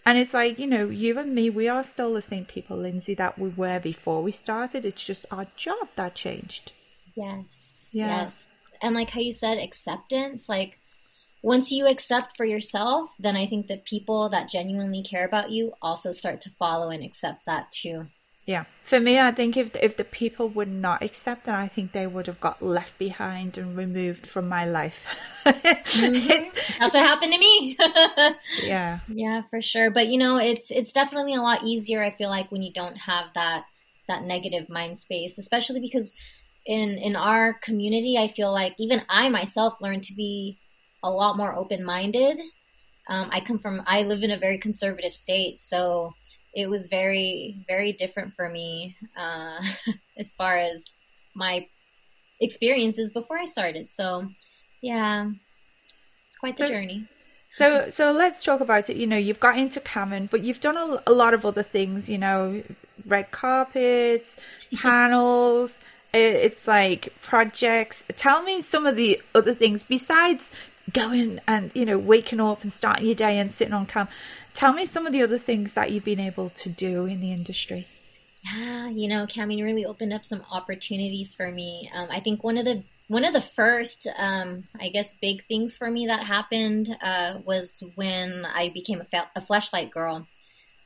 [0.05, 3.13] And it's like, you know, you and me, we are still the same people, Lindsay,
[3.15, 4.83] that we were before we started.
[4.83, 6.71] It's just our job that changed.
[7.15, 7.45] Yes.
[7.91, 8.23] Yeah.
[8.23, 8.45] Yes.
[8.81, 10.79] And like how you said, acceptance, like
[11.41, 15.73] once you accept for yourself, then I think the people that genuinely care about you
[15.81, 18.07] also start to follow and accept that too.
[18.45, 18.65] Yeah.
[18.83, 22.07] For me, I think if if the people would not accept it, I think they
[22.07, 25.05] would have got left behind and removed from my life.
[25.45, 26.27] mm-hmm.
[26.79, 27.77] That's what happened to me.
[28.63, 28.99] yeah.
[29.07, 29.91] Yeah, for sure.
[29.91, 32.03] But you know, it's it's definitely a lot easier.
[32.03, 33.65] I feel like when you don't have that
[34.07, 36.13] that negative mind space, especially because
[36.65, 40.57] in in our community, I feel like even I myself learned to be
[41.03, 42.39] a lot more open minded.
[43.07, 46.13] Um, I come from I live in a very conservative state, so
[46.53, 49.61] it was very very different for me uh,
[50.17, 50.83] as far as
[51.33, 51.67] my
[52.39, 53.91] experiences before I started.
[53.91, 54.27] So
[54.81, 55.29] yeah,
[56.27, 57.07] it's quite the so, journey.
[57.53, 58.97] So so let's talk about it.
[58.97, 62.09] You know, you've got into camming, but you've done a, a lot of other things.
[62.09, 62.63] You know,
[63.05, 64.37] red carpets,
[64.75, 65.79] panels.
[66.13, 68.05] it's like projects.
[68.15, 70.51] Tell me some of the other things besides
[70.93, 74.07] going and you know waking up and starting your day and sitting on cam.
[74.53, 77.31] Tell me some of the other things that you've been able to do in the
[77.31, 77.87] industry.
[78.43, 81.89] Yeah you know camming really opened up some opportunities for me.
[81.93, 85.75] Um, i think one of the one of the first um, i guess big things
[85.75, 90.27] for me that happened uh, was when i became a, a Fleshlight girl.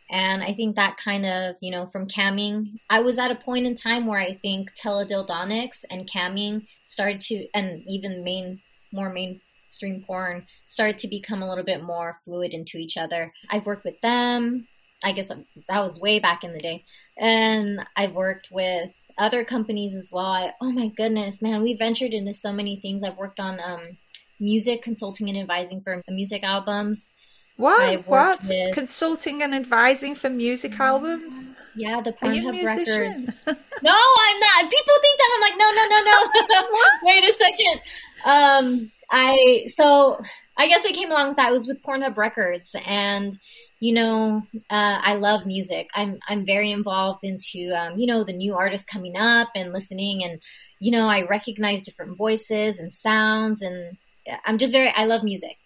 [0.09, 3.65] And I think that kind of, you know, from camming, I was at a point
[3.65, 8.61] in time where I think teledildonics and camming started to, and even main,
[8.93, 13.33] more main stream porn started to become a little bit more fluid into each other.
[13.49, 14.67] I've worked with them.
[15.03, 16.85] I guess that was way back in the day.
[17.17, 20.25] And I've worked with other companies as well.
[20.25, 23.03] I, oh my goodness, man, we ventured into so many things.
[23.03, 23.97] I've worked on um,
[24.39, 27.11] music consulting and advising for music albums.
[27.57, 28.05] What?
[28.07, 28.41] What?
[28.49, 31.49] With, Consulting and advising for music albums?
[31.75, 33.21] Yeah, the Pornhub records.
[33.81, 34.69] no, I'm not.
[34.69, 36.67] People think that I'm like, no, no, no, no.
[37.03, 37.81] Wait a second.
[38.25, 40.19] Um, I so
[40.57, 41.49] I guess we came along with that.
[41.49, 43.37] It was with Pornhub Records, and
[43.79, 45.89] you know, uh, I love music.
[45.95, 50.23] I'm I'm very involved into um, you know the new artists coming up and listening,
[50.23, 50.39] and
[50.79, 53.97] you know I recognize different voices and sounds, and
[54.45, 55.57] I'm just very I love music,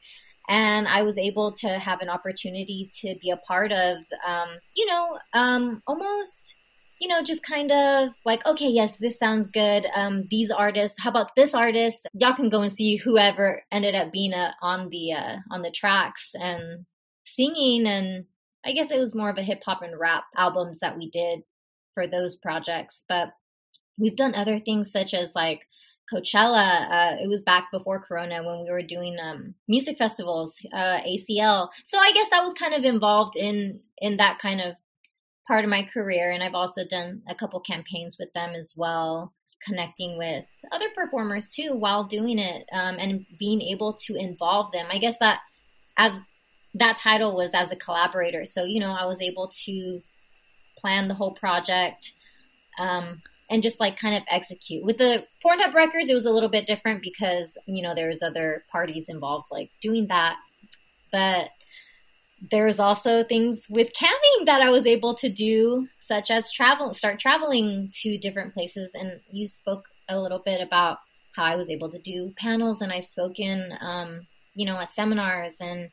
[0.47, 3.97] and I was able to have an opportunity to be a part of
[4.27, 6.55] um, you know um, almost
[6.99, 9.87] you know, just kind of like, okay, yes, this sounds good.
[9.95, 12.07] Um, these artists, how about this artist?
[12.13, 15.71] Y'all can go and see whoever ended up being uh, on the uh, on the
[15.71, 16.85] tracks and
[17.25, 17.87] singing.
[17.87, 18.25] And
[18.65, 21.39] I guess it was more of a hip hop and rap albums that we did
[21.93, 23.05] for those projects.
[23.07, 23.29] But
[23.97, 25.67] we've done other things such as like
[26.13, 26.89] Coachella.
[26.89, 31.69] Uh, it was back before Corona when we were doing um, music festivals, uh, ACL.
[31.85, 34.75] So I guess that was kind of involved in in that kind of
[35.49, 36.31] part of my career.
[36.31, 39.33] And I've also done a couple campaigns with them as well,
[39.65, 44.85] connecting with other performers too while doing it um, and being able to involve them.
[44.91, 45.39] I guess that
[45.97, 46.13] as
[46.75, 48.45] that title was as a collaborator.
[48.45, 50.01] So, you know, I was able to
[50.77, 52.13] plan the whole project
[52.77, 54.85] um, and just like kind of execute.
[54.85, 58.65] With the Pornhub records, it was a little bit different because, you know, there's other
[58.71, 60.37] parties involved like doing that.
[61.11, 61.49] But
[62.51, 67.19] there's also things with camming that I was able to do, such as travel, start
[67.19, 68.91] traveling to different places.
[68.93, 70.99] And you spoke a little bit about
[71.35, 75.55] how I was able to do panels, and I've spoken, um, you know, at seminars
[75.59, 75.89] and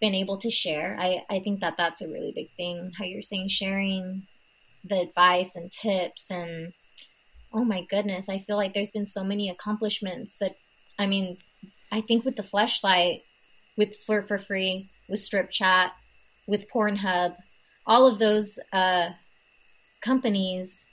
[0.00, 0.96] been able to share.
[1.00, 2.92] I, I think that that's a really big thing.
[2.98, 4.26] How you're saying sharing
[4.84, 6.72] the advice and tips, and
[7.52, 10.56] oh my goodness, I feel like there's been so many accomplishments that,
[10.98, 11.38] I mean,
[11.92, 13.22] I think with the fleshlight,
[13.76, 15.92] with Flirt for Free, with Strip Chat,
[16.46, 17.36] with Pornhub,
[17.86, 19.10] all of those uh,
[20.02, 20.86] companies.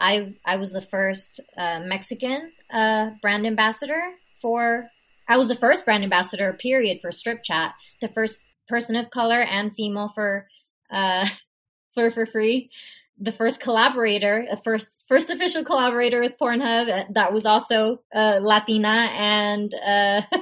[0.00, 4.02] I I was the first uh, Mexican uh, brand ambassador
[4.40, 4.88] for.
[5.26, 7.74] I was the first brand ambassador, period, for Strip Chat.
[8.02, 10.48] The first person of color and female for
[10.90, 11.26] uh,
[11.94, 12.70] Flirt for Free
[13.18, 18.40] the first collaborator, the first first official collaborator with Pornhub uh, that was also uh,
[18.42, 20.22] Latina, and uh,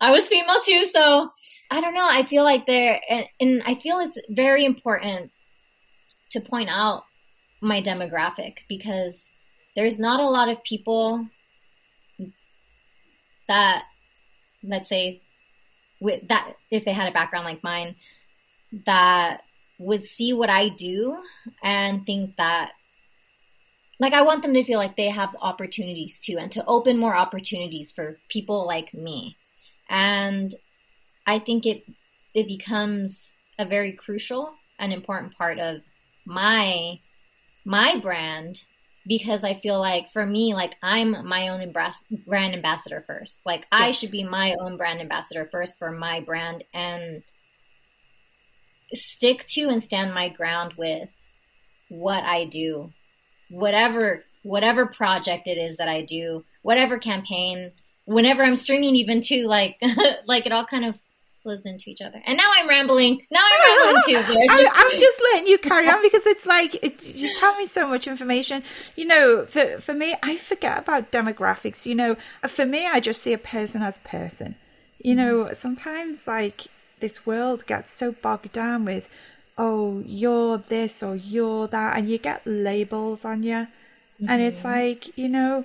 [0.00, 0.86] I was female too.
[0.86, 1.30] So
[1.70, 2.08] I don't know.
[2.08, 5.30] I feel like there, and, and I feel it's very important
[6.30, 7.04] to point out
[7.60, 9.30] my demographic because
[9.76, 11.26] there's not a lot of people
[13.48, 13.82] that,
[14.62, 15.20] let's say,
[16.00, 17.96] with that if they had a background like mine,
[18.86, 19.42] that
[19.80, 21.16] would see what I do
[21.62, 22.72] and think that
[23.98, 27.16] like I want them to feel like they have opportunities too and to open more
[27.16, 29.36] opportunities for people like me.
[29.88, 30.54] And
[31.26, 31.84] I think it
[32.34, 35.80] it becomes a very crucial and important part of
[36.26, 37.00] my
[37.64, 38.62] my brand
[39.06, 43.40] because I feel like for me, like I'm my own brand ambassador first.
[43.46, 47.22] Like I should be my own brand ambassador first for my brand and
[48.94, 51.08] stick to and stand my ground with
[51.88, 52.92] what I do,
[53.50, 57.72] whatever whatever project it is that I do, whatever campaign,
[58.06, 59.80] whenever I'm streaming, even too, like
[60.26, 60.98] like it all kind of
[61.42, 62.20] flows into each other.
[62.26, 63.26] And now I'm rambling.
[63.30, 64.46] Now I'm rambling too.
[64.50, 67.86] I'm, I'm, just letting you carry on because it's like it, you tell me so
[67.88, 68.62] much information.
[68.96, 71.86] You know, for for me, I forget about demographics.
[71.86, 74.56] You know, for me, I just see a person as a person.
[74.98, 76.66] You know, sometimes like
[77.00, 79.08] this world gets so bogged down with,
[79.58, 83.66] oh, you're this or you're that, and you get labels on you.
[83.66, 84.26] Mm-hmm.
[84.28, 84.80] And it's mm-hmm.
[84.80, 85.64] like, you know,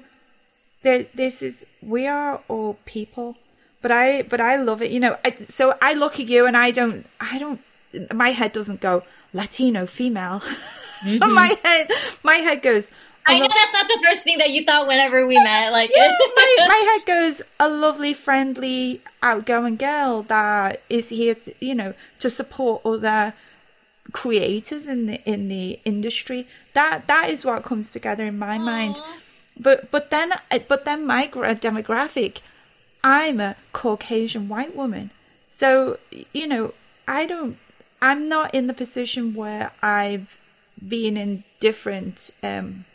[0.83, 3.37] that this is, we are all people.
[3.81, 5.17] But I, but I love it, you know.
[5.23, 7.61] I, so I look at you and I don't, I don't,
[8.13, 10.41] my head doesn't go Latino female.
[11.01, 11.33] Mm-hmm.
[11.33, 11.91] my head,
[12.23, 12.89] my head goes,
[13.27, 15.71] I know that's not the first thing that you thought whenever we met.
[15.71, 21.53] Like, yeah, my, my head goes a lovely, friendly, outgoing girl that is here, to,
[21.59, 23.33] you know, to support other
[24.11, 26.47] creators in the in the industry.
[26.73, 28.63] That that is what comes together in my Aww.
[28.63, 29.01] mind.
[29.57, 30.33] But but then
[30.67, 32.39] but then my demographic,
[33.03, 35.09] I'm a Caucasian white woman,
[35.49, 35.97] so
[36.31, 36.73] you know
[37.07, 37.57] I don't.
[38.01, 40.38] I'm not in the position where I've
[40.88, 42.29] been in different.
[42.43, 42.85] um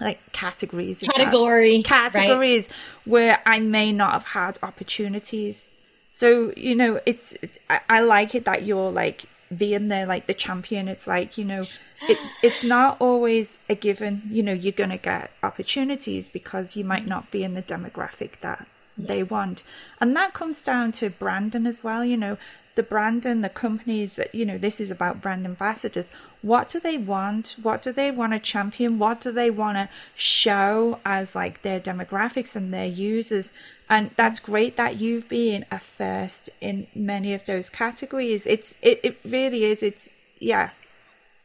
[0.00, 2.76] like categories category categories right.
[3.04, 5.72] where i may not have had opportunities.
[6.10, 9.24] So you know it's, it's I, I, like it that you're like
[9.56, 10.88] being there like the champion.
[10.88, 11.66] It's like you know
[12.08, 17.06] it's it's not always a given you know you're gonna get opportunities because you might
[17.06, 19.06] not be in the demographic that yeah.
[19.06, 19.62] they want.
[20.00, 22.36] And that comes down to branding as well you know
[22.76, 26.10] the brand and the companies that you know this is about brand ambassadors
[26.42, 27.56] what do they want?
[27.62, 28.98] What do they want to champion?
[28.98, 33.52] What do they want to show as like their demographics and their users?
[33.90, 38.46] And that's great that you've been a first in many of those categories.
[38.46, 39.82] It's it, it really is.
[39.82, 40.70] It's yeah.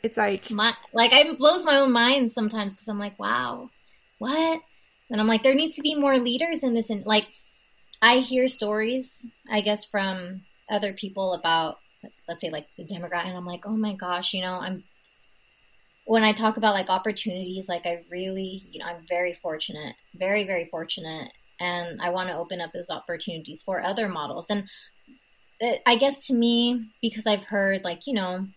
[0.01, 3.71] It's like my like it blows my own mind sometimes because i'm like wow
[4.19, 4.61] what?
[5.09, 7.25] And i'm like there needs to be more leaders in this and like
[8.03, 11.77] i hear stories i guess from other people about
[12.27, 14.83] let's say like the demographic and I'm like, oh my gosh, you know, I'm
[16.05, 20.45] when I talk about like opportunities, like I really, you know, I'm very fortunate, very,
[20.45, 21.31] very fortunate.
[21.59, 24.45] And I want to open up those opportunities for other models.
[24.49, 24.65] And
[25.59, 28.47] it, I guess to me, because I've heard like, you know,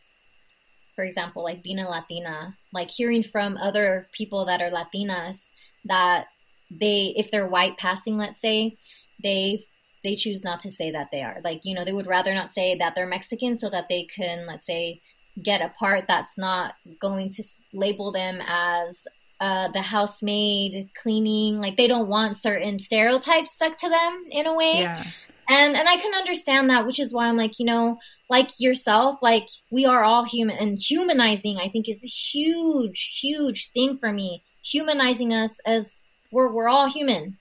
[0.95, 5.49] for example, like being a Latina, like hearing from other people that are Latinas
[5.87, 6.27] that
[6.71, 8.77] they, if they're white passing, let's say,
[9.23, 9.65] they
[10.05, 11.41] they choose not to say that they are.
[11.43, 14.47] Like, you know, they would rather not say that they're Mexican so that they can,
[14.47, 15.01] let's say,
[15.43, 17.43] get a part that's not going to
[17.73, 19.07] label them as
[19.41, 21.61] uh, the housemaid cleaning.
[21.61, 24.81] Like, they don't want certain stereotypes stuck to them in a way.
[24.81, 25.05] Yeah.
[25.49, 29.17] And and I can understand that, which is why I'm like, you know, like yourself,
[29.23, 34.13] like we are all human and humanizing I think is a huge, huge thing for
[34.13, 34.45] me.
[34.63, 35.99] Humanizing us as
[36.31, 37.39] we're we're all human.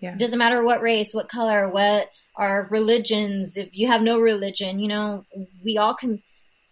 [0.00, 0.12] Yeah.
[0.12, 4.78] It doesn't matter what race, what color, what our religions, if you have no religion,
[4.78, 5.24] you know,
[5.64, 6.22] we all can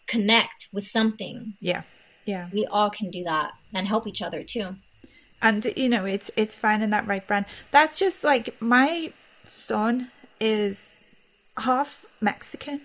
[0.07, 1.55] connect with something.
[1.61, 1.83] Yeah.
[2.27, 2.49] Yeah.
[2.53, 4.77] We all can do that and help each other too.
[5.43, 9.13] and you know it's it's finding that right brand that's just like my
[9.45, 10.11] son
[10.41, 10.97] is
[11.59, 12.81] half mexican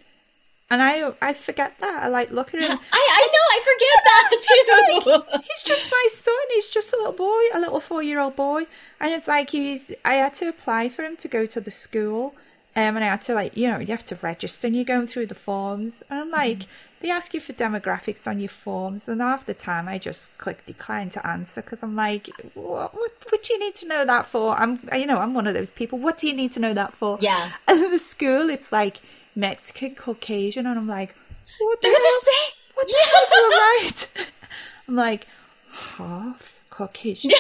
[0.69, 3.99] and i i forget that i like look at him I, I know, I forget
[4.09, 5.31] that too.
[5.31, 8.35] like, he's just my son he's just a little boy a little four year old
[8.35, 8.67] boy
[8.99, 12.35] and it's like he's i had to apply for him to go to the school
[12.75, 15.07] um, and I had to like, you know, you have to register and you're going
[15.07, 16.03] through the forms.
[16.09, 16.67] And I'm like,
[17.01, 19.09] they ask you for demographics on your forms.
[19.09, 23.11] And half the time I just click decline to answer because I'm like, what, what,
[23.29, 24.55] what do you need to know that for?
[24.55, 25.97] I'm, you know, I'm one of those people.
[25.97, 27.17] What do you need to know that for?
[27.19, 27.51] Yeah.
[27.67, 29.01] And the school, it's like
[29.39, 30.65] Mexican, Caucasian.
[30.65, 31.15] And I'm like,
[31.59, 32.19] what the They're hell?
[32.21, 32.53] the same.
[32.75, 34.27] What the hell do I write?
[34.87, 35.27] I'm like,
[35.71, 37.31] half Caucasian,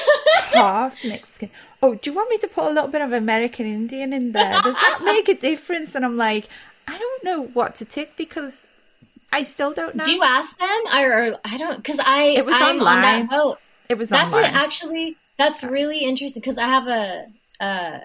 [0.53, 1.49] half Mexican.
[1.81, 4.61] Oh, do you want me to put a little bit of American Indian in there?
[4.61, 5.95] Does that make a difference?
[5.95, 6.47] And I'm like,
[6.87, 8.67] I don't know what to tick because
[9.31, 10.03] I still don't know.
[10.03, 10.81] Do you ask them?
[10.93, 13.27] Or, or I don't, because I It was I'm on online.
[13.27, 13.57] that boat.
[13.87, 14.53] it was That's online.
[14.53, 14.57] it.
[14.57, 17.27] Actually, that's really interesting because I have a,
[17.61, 17.99] a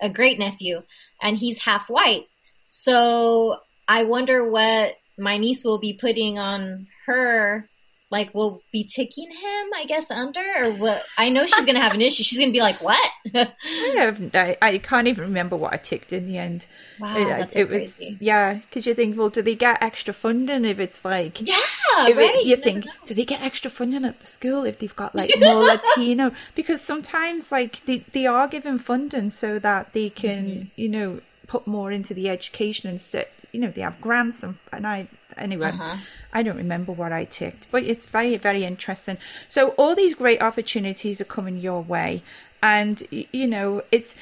[0.00, 0.82] a great nephew,
[1.20, 2.28] and he's half white.
[2.68, 3.58] So
[3.88, 7.68] I wonder what my niece will be putting on her.
[8.10, 11.02] Like, will be ticking him, I guess, under or what?
[11.18, 12.22] I know she's gonna have an issue.
[12.22, 12.98] She's gonna be like, "What?"
[13.34, 13.52] I,
[13.98, 16.66] have, I, I can't even remember what I ticked in the end.
[16.98, 18.16] wow, it, that's so it was crazy.
[18.18, 21.56] yeah, because you think, well, do they get extra funding if it's like Yeah,
[21.98, 22.44] If it- right.
[22.46, 25.64] you think, do they get extra funding at the school if they've got like more
[25.64, 26.32] Latino?
[26.54, 30.80] Because sometimes, like, they, they are given funding so that they can, Mm-hmm.
[30.80, 34.54] you know, put more into the education and sit, you know, they have grants and,
[34.72, 35.96] and I, anyway, Uh-huh.
[36.32, 39.16] I don't remember what I ticked, but it's very, very interesting.
[39.48, 42.22] So all these great opportunities are coming your way.
[42.60, 44.16] And you know, it's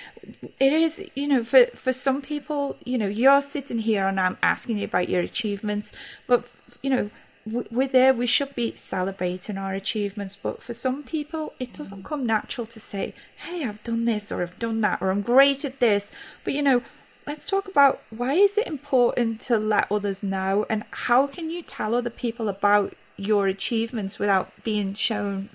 [0.61, 4.37] it is you know for for some people, you know, you're sitting here and I'm
[4.43, 5.95] asking you about your achievements,
[6.27, 6.45] but
[6.83, 7.11] you know,
[7.47, 8.13] we're there.
[8.13, 12.81] We should be celebrating our achievements, but for some people, it doesn't come natural to
[12.81, 16.13] say, "Hey, I've done this," or "I've done that," or "I'm great at this."
[16.45, 16.83] But you know,
[17.27, 21.63] let's talk about why is it important to let others know and how can you
[21.63, 25.49] tell other people about your achievements without being shown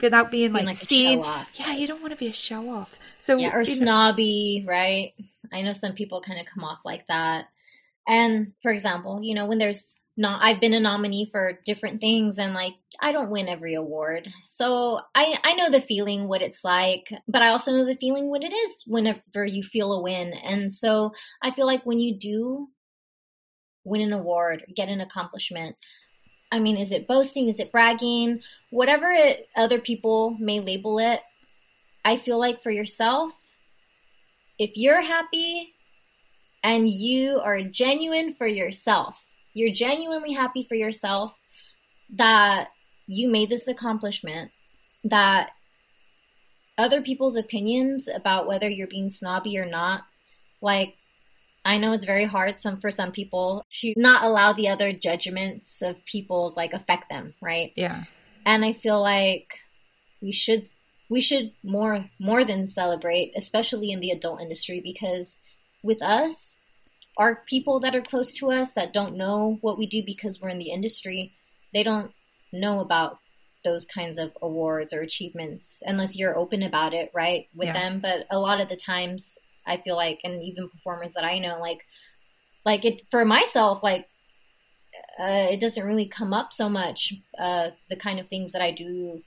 [0.00, 1.20] without being, Being like, like seen
[1.54, 4.64] yeah you don't want to be a show off so yeah, or you know- snobby,
[4.66, 5.14] right?
[5.52, 7.46] I know some people kind of come off like that.
[8.06, 12.38] And for example, you know, when there's not, I've been a nominee for different things,
[12.38, 16.64] and like I don't win every award, so I I know the feeling what it's
[16.64, 20.32] like, but I also know the feeling what it is whenever you feel a win,
[20.32, 21.12] and so
[21.42, 22.68] I feel like when you do
[23.84, 25.76] win an award, get an accomplishment.
[26.52, 27.48] I mean, is it boasting?
[27.48, 28.40] Is it bragging?
[28.70, 31.20] Whatever it, other people may label it,
[32.04, 33.32] I feel like for yourself,
[34.58, 35.74] if you're happy
[36.62, 39.25] and you are genuine for yourself,
[39.56, 41.38] you're genuinely happy for yourself
[42.14, 42.68] that
[43.06, 44.50] you made this accomplishment,
[45.04, 45.50] that
[46.78, 50.02] other people's opinions about whether you're being snobby or not,
[50.60, 50.94] like
[51.64, 55.82] I know it's very hard some for some people to not allow the other judgments
[55.82, 57.72] of people like affect them, right?
[57.76, 58.04] yeah
[58.46, 59.58] and I feel like
[60.22, 60.66] we should
[61.10, 65.36] we should more more than celebrate, especially in the adult industry, because
[65.82, 66.56] with us,
[67.16, 70.48] our people that are close to us that don't know what we do because we're
[70.50, 71.32] in the industry,
[71.72, 72.12] they don't
[72.52, 73.18] know about
[73.64, 77.72] those kinds of awards or achievements unless you're open about it, right, with Yeah.
[77.72, 78.00] them.
[78.00, 81.58] But a lot of the times, I feel like, and even performers that I know,
[81.60, 81.84] like,
[82.64, 84.06] like it for myself, like
[85.18, 88.70] uh, it doesn't really come up so much uh, the kind of things that I
[88.70, 89.22] do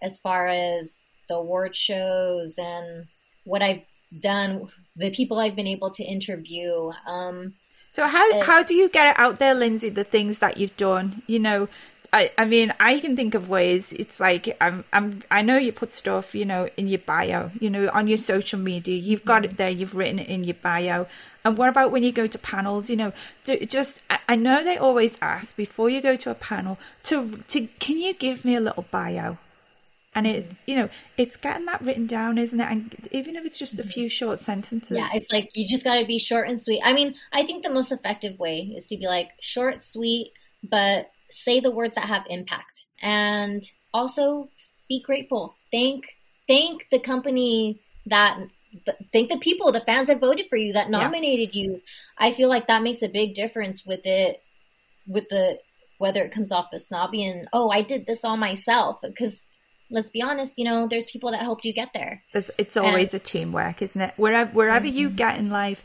[0.00, 3.06] as far as the award shows and
[3.44, 3.82] what I've
[4.20, 6.90] done, the people I've been able to interview.
[7.06, 7.54] Um,
[7.92, 9.90] So how Uh, how do you get it out there, Lindsay?
[9.90, 11.68] The things that you've done, you know,
[12.14, 13.94] I, I mean, I can think of ways.
[13.94, 17.70] It's like I'm, I'm, I know you put stuff, you know, in your bio, you
[17.70, 18.96] know, on your social media.
[18.96, 19.70] You've got it there.
[19.70, 21.06] You've written it in your bio.
[21.42, 22.90] And what about when you go to panels?
[22.90, 23.12] You know,
[23.44, 27.42] do, just I, I know they always ask before you go to a panel to
[27.48, 29.38] to can you give me a little bio?
[30.14, 30.56] And it, mm-hmm.
[30.66, 32.70] you know, it's getting that written down, isn't it?
[32.70, 34.10] And even if it's just a few mm-hmm.
[34.10, 34.98] short sentences.
[34.98, 36.82] Yeah, it's like you just got to be short and sweet.
[36.84, 40.32] I mean, I think the most effective way is to be like short, sweet,
[40.62, 42.84] but say the words that have impact.
[43.00, 43.62] And
[43.94, 44.48] also
[44.88, 45.54] be grateful.
[45.70, 46.16] Thank
[46.48, 48.38] thank the company that
[49.12, 51.64] thank the people, the fans that voted for you, that nominated yeah.
[51.64, 51.82] you.
[52.18, 54.42] I feel like that makes a big difference with it,
[55.06, 55.58] with the
[55.98, 59.44] whether it comes off as snobby and oh, I did this all myself because
[59.92, 62.24] let's be honest, you know, there's people that helped you get there.
[62.32, 64.14] There's, it's always and, a teamwork, isn't it?
[64.16, 64.96] Wherever wherever mm-hmm.
[64.96, 65.84] you get in life,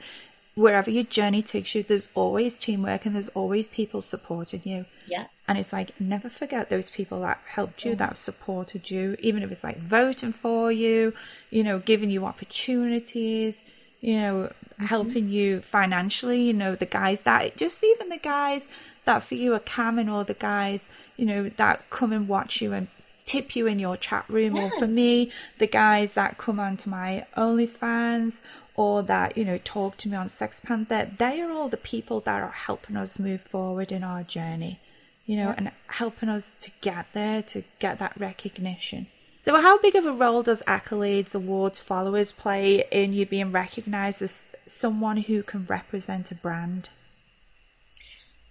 [0.55, 4.85] wherever your journey takes you, there's always teamwork and there's always people supporting you.
[5.07, 5.25] Yeah.
[5.47, 7.99] And it's like never forget those people that helped you, mm-hmm.
[7.99, 11.13] that supported you, even if it's like voting for you,
[11.51, 13.65] you know, giving you opportunities,
[14.01, 14.85] you know, mm-hmm.
[14.85, 18.69] helping you financially, you know, the guys that just even the guys
[19.05, 22.73] that for you are coming or the guys, you know, that come and watch you
[22.73, 22.87] and
[23.27, 24.73] tip you in your chat room, yes.
[24.73, 28.41] or for me, the guys that come onto my OnlyFans
[28.75, 32.41] or that you know talk to me on SextPanther, they are all the people that
[32.41, 34.79] are helping us move forward in our journey,
[35.25, 39.07] you know, and helping us to get there, to get that recognition.
[39.47, 44.21] So, how big of a role does accolades, awards, followers play in you being recognized
[44.21, 46.89] as someone who can represent a brand?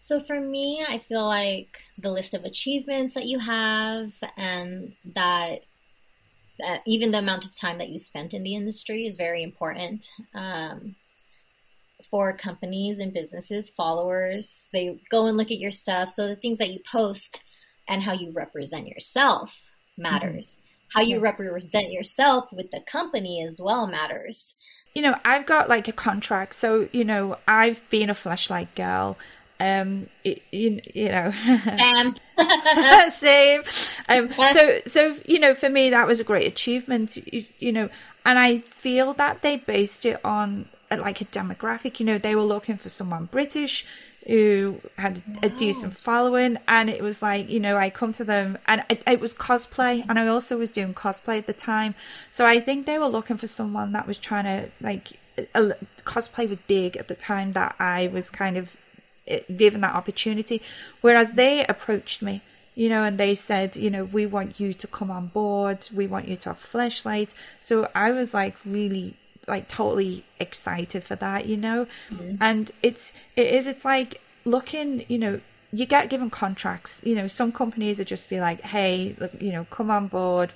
[0.07, 5.63] So for me, I feel like the list of achievements that you have and that,
[6.87, 10.09] even the amount of time that you spent in the industry is very important.
[10.33, 10.95] Um,
[12.09, 16.09] for companies and businesses, followers, they go and look at your stuff.
[16.11, 17.41] So the things that you post
[17.89, 19.59] and how you represent yourself
[19.99, 20.53] matters.
[20.53, 20.99] Mm-hmm.
[20.99, 21.23] How you yeah.
[21.23, 24.55] represent yourself with the company as well matters.
[24.95, 26.55] You know, I've got like a contract.
[26.55, 29.17] So, you know, I've been a Fleshlight girl
[29.61, 31.33] um it, you, you know.
[31.83, 32.17] Um.
[33.11, 33.63] same.
[34.09, 37.17] Um so so you know for me that was a great achievement.
[37.17, 37.89] You, you know
[38.27, 41.99] and i feel that they based it on uh, like a demographic.
[41.99, 43.87] You know they were looking for someone british
[44.27, 45.41] who had wow.
[45.45, 49.01] a decent following and it was like you know i come to them and it,
[49.07, 51.95] it, was cosplay and i also was doing cosplay at the time.
[52.31, 55.13] So i think they were looking for someone that was trying to like
[55.55, 58.77] a, cosplay was big at the time that i was kind of
[59.55, 60.63] given that opportunity.
[61.01, 62.43] Whereas they approached me,
[62.75, 65.89] you know, and they said, you know, we want you to come on board.
[65.95, 67.35] We want you to have Fleshlight.
[67.61, 69.17] So I was like really
[69.49, 72.37] like totally excited for that, you know, mm-hmm.
[72.41, 75.41] and it's, it is, it's like looking, you know,
[75.73, 79.53] you get given contracts, you know, some companies are just be like, Hey, look, you
[79.53, 80.53] know, come on board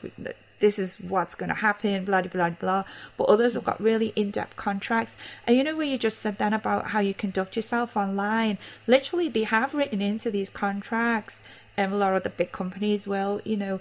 [0.60, 2.84] this is what's going to happen, blah, blah, blah.
[3.16, 5.16] But others have got really in depth contracts.
[5.46, 9.28] And you know, where you just said then about how you conduct yourself online, literally,
[9.28, 11.42] they have written into these contracts,
[11.76, 13.80] and a lot of the big companies will, you know,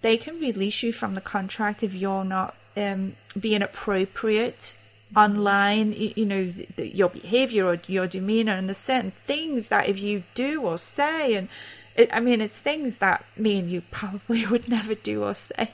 [0.00, 4.76] they can release you from the contract if you're not um, being appropriate
[5.16, 10.22] online you know your behavior or your demeanor and the certain things that if you
[10.34, 11.48] do or say and
[11.96, 15.70] it, i mean it's things that me and you probably would never do or say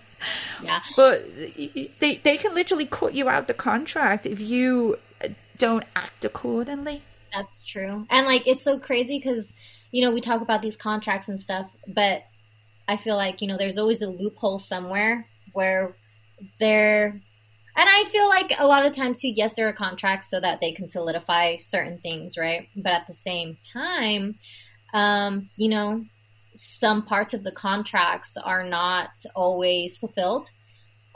[0.62, 0.80] yeah.
[0.96, 4.98] But they they can literally cut you out the contract if you
[5.58, 7.02] don't act accordingly.
[7.32, 8.06] That's true.
[8.10, 9.52] And like it's so crazy cuz
[9.90, 12.24] you know, we talk about these contracts and stuff, but
[12.88, 15.94] I feel like, you know, there's always a loophole somewhere where
[16.58, 17.20] they're
[17.76, 20.60] and I feel like a lot of times too, yes, there are contracts so that
[20.60, 22.68] they can solidify certain things, right?
[22.76, 24.36] But at the same time,
[24.92, 26.04] um, you know,
[26.56, 30.50] some parts of the contracts are not always fulfilled.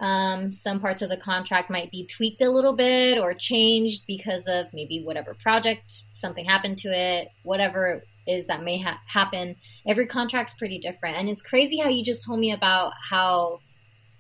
[0.01, 4.47] Um, some parts of the contract might be tweaked a little bit or changed because
[4.47, 9.57] of maybe whatever project, something happened to it, whatever is that may ha- happen.
[9.87, 11.17] Every contract's pretty different.
[11.17, 13.61] And it's crazy how you just told me about how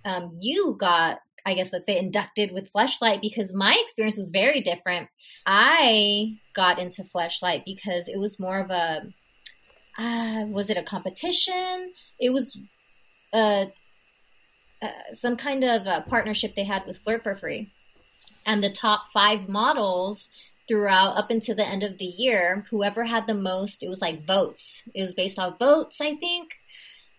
[0.04, 4.60] um, you got, I guess, let's say, inducted with Fleshlight because my experience was very
[4.60, 5.08] different.
[5.46, 9.02] I got into Fleshlight because it was more of a
[9.98, 11.92] uh, was it a competition?
[12.18, 12.56] It was
[13.32, 13.66] uh,
[14.80, 17.72] uh, some kind of a partnership they had with Flirt for Free.
[18.46, 20.28] And the top five models
[20.68, 24.26] throughout up until the end of the year, whoever had the most, it was like
[24.26, 24.84] votes.
[24.94, 26.50] It was based off votes, I think.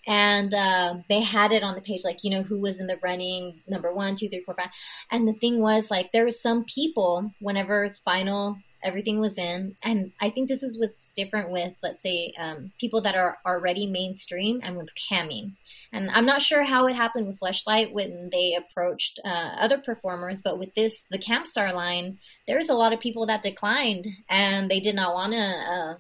[0.07, 2.97] And uh, they had it on the page, like, you know, who was in the
[3.03, 4.69] running, number one, two, three, four, five.
[5.11, 9.75] And the thing was, like, there were some people, whenever final everything was in.
[9.84, 13.88] And I think this is what's different with, let's say, um, people that are already
[13.88, 15.53] mainstream and with camming.
[15.91, 20.41] And I'm not sure how it happened with Fleshlight when they approached uh, other performers,
[20.41, 24.69] but with this, the cam star line, there's a lot of people that declined and
[24.69, 25.95] they did not want to, uh,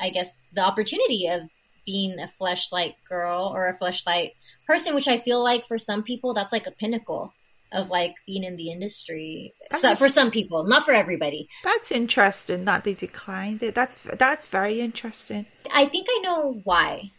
[0.00, 1.42] I guess, the opportunity of
[1.86, 4.32] being a Fleshlight girl or a Fleshlight
[4.66, 7.32] person, which I feel like for some people, that's like a pinnacle
[7.72, 9.54] of like being in the industry.
[9.72, 11.48] So for some people, not for everybody.
[11.64, 13.74] That's interesting that they declined it.
[13.74, 15.46] That's that's very interesting.
[15.72, 17.12] I think I know why.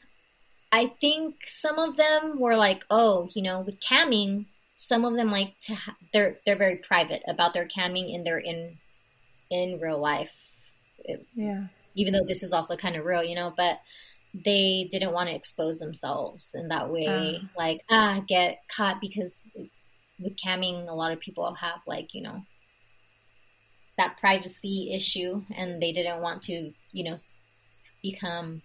[0.71, 4.45] I think some of them were like, oh, you know, with camming,
[4.75, 8.37] some of them like to ha- they're they're very private about their camming in their
[8.37, 8.77] in
[9.49, 10.33] in real life.
[11.33, 11.65] Yeah.
[11.95, 13.79] Even though this is also kind of real, you know, but
[14.33, 17.47] they didn't want to expose themselves in that way, uh.
[17.57, 19.49] like ah, get caught because
[20.21, 22.43] with camming, a lot of people have like you know
[23.97, 27.15] that privacy issue, and they didn't want to you know
[28.01, 28.61] become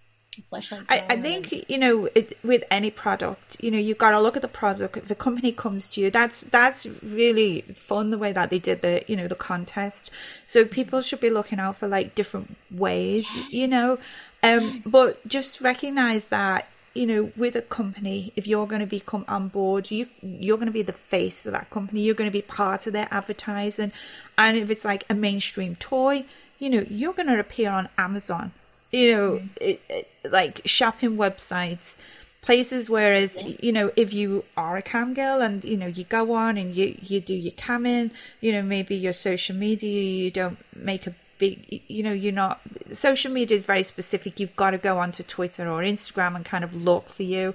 [0.50, 0.86] Fleshlight.
[0.88, 4.36] I, I think you know it, with any product, you know you've got to look
[4.36, 4.96] at the product.
[4.96, 8.82] If the company comes to you, that's that's really fun the way that they did
[8.82, 10.10] the you know the contest.
[10.44, 13.98] So people should be looking out for like different ways, you know.
[14.42, 14.86] Um, yes.
[14.86, 19.48] But just recognize that you know, with a company, if you're going to become on
[19.48, 22.02] board, you you're going to be the face of that company.
[22.02, 23.92] You're going to be part of their advertising,
[24.38, 26.24] and if it's like a mainstream toy,
[26.58, 28.52] you know, you're going to appear on Amazon.
[28.92, 29.48] You know, mm.
[29.60, 31.98] it, it, like shopping websites,
[32.42, 32.88] places.
[32.88, 33.56] Whereas, yeah.
[33.60, 36.76] you know, if you are a cam girl and you know you go on and
[36.76, 41.14] you you do your camming, you know, maybe your social media, you don't make a
[41.38, 42.60] big you know you're not
[42.92, 44.40] social media is very specific.
[44.40, 47.54] You've got to go onto twitter or instagram and kind of look for you.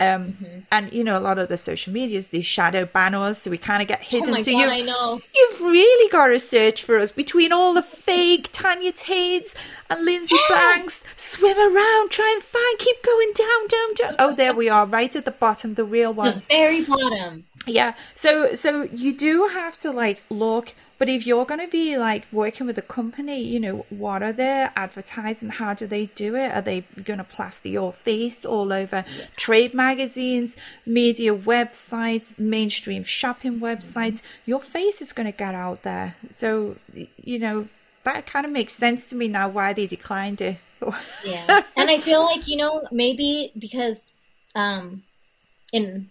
[0.00, 0.58] Um, mm-hmm.
[0.72, 3.82] and you know a lot of the social medias these shadow banners so we kind
[3.82, 4.30] of get hidden.
[4.30, 8.48] Oh so God, you've, you've really got to search for us between all the fake
[8.52, 9.54] tanya tates
[9.88, 10.50] and lindsay yes!
[10.50, 14.16] banks swim around try and find keep going down down down.
[14.18, 16.48] Oh there we are right at the bottom the real ones.
[16.48, 21.44] the very bottom yeah so so you do have to like look but if you're
[21.44, 25.48] going to be like working with a company, you know, what are they advertising?
[25.48, 26.52] How do they do it?
[26.52, 29.24] Are they going to plaster your face all over yeah.
[29.34, 30.56] trade magazines,
[30.86, 34.18] media websites, mainstream shopping websites?
[34.20, 34.50] Mm-hmm.
[34.50, 36.14] Your face is going to get out there.
[36.30, 36.76] So,
[37.16, 37.66] you know,
[38.04, 40.58] that kind of makes sense to me now why they declined it.
[41.24, 41.64] yeah.
[41.76, 44.06] And I feel like, you know, maybe because
[44.54, 45.02] um
[45.72, 46.10] in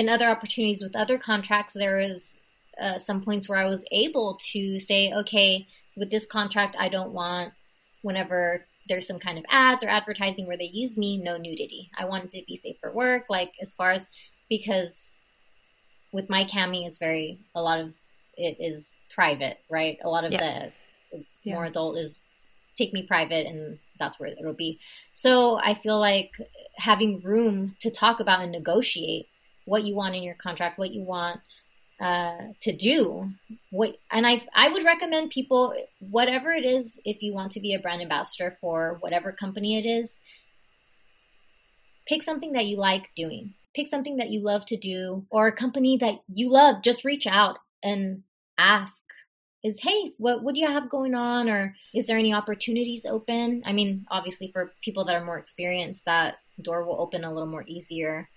[0.00, 2.40] in other opportunities with other contracts there is
[2.80, 7.12] uh, some points where I was able to say, okay, with this contract, I don't
[7.12, 7.52] want
[8.00, 11.90] whenever there's some kind of ads or advertising where they use me, no nudity.
[11.98, 14.08] I want it to be safe for work, like as far as
[14.48, 15.24] because
[16.12, 17.92] with my camming, it's very a lot of
[18.38, 19.98] it is private, right?
[20.02, 20.70] A lot of yeah.
[21.12, 21.54] the yeah.
[21.54, 22.16] more adult is
[22.76, 24.80] take me private and that's where it'll be.
[25.12, 26.30] So I feel like
[26.78, 29.26] having room to talk about and negotiate
[29.64, 31.40] what you want in your contract, what you want
[32.00, 33.30] uh, to do.
[33.70, 37.74] What and I I would recommend people whatever it is if you want to be
[37.74, 40.18] a brand ambassador for whatever company it is,
[42.06, 43.54] pick something that you like doing.
[43.74, 46.82] Pick something that you love to do or a company that you love.
[46.82, 48.24] Just reach out and
[48.58, 49.02] ask
[49.62, 53.72] is hey what do you have going on or is there any opportunities open i
[53.72, 57.64] mean obviously for people that are more experienced that door will open a little more
[57.66, 58.28] easier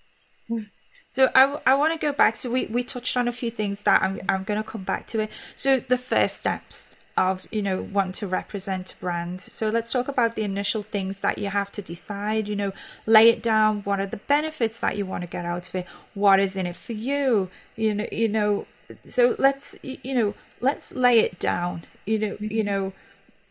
[1.14, 2.34] so I, I want to go back.
[2.34, 5.06] So we, we touched on a few things that I'm, I'm going to come back
[5.08, 5.30] to it.
[5.54, 9.40] So the first steps of, you know, wanting to represent a brand.
[9.40, 12.72] So let's talk about the initial things that you have to decide, you know,
[13.06, 13.82] lay it down.
[13.82, 15.86] What are the benefits that you want to get out of it?
[16.14, 17.48] What is in it for you?
[17.76, 18.66] You know, you know,
[19.04, 22.52] so let's, you know, let's lay it down, you know, mm-hmm.
[22.52, 22.92] you know,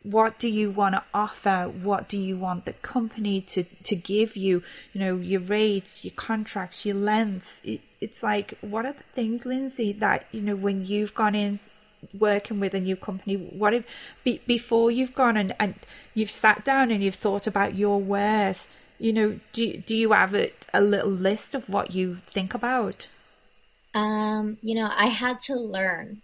[0.03, 1.71] what do you want to offer?
[1.81, 4.61] What do you want the company to to give you?
[4.93, 7.61] You know your rates your contracts your lengths.
[7.63, 11.59] It, it's like what are the things lindsay that you know when you've gone in
[12.19, 13.85] working with a new company what if
[14.25, 15.73] be, before you've gone and, and
[16.13, 18.67] you've sat down and you've thought about your worth
[18.99, 23.07] you know do, do you have a, a little list of what you think about?
[23.93, 26.21] Um you know i had to learn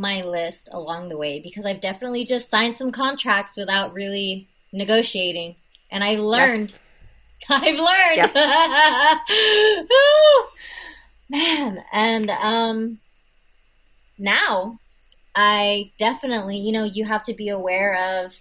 [0.00, 5.56] my list along the way because I've definitely just signed some contracts without really negotiating.
[5.90, 6.70] And I learned.
[6.70, 6.78] Yes.
[7.50, 8.16] I've learned.
[8.16, 8.34] Yes.
[11.30, 11.84] Man.
[11.92, 12.98] And um
[14.18, 14.78] now
[15.34, 18.40] I definitely, you know, you have to be aware of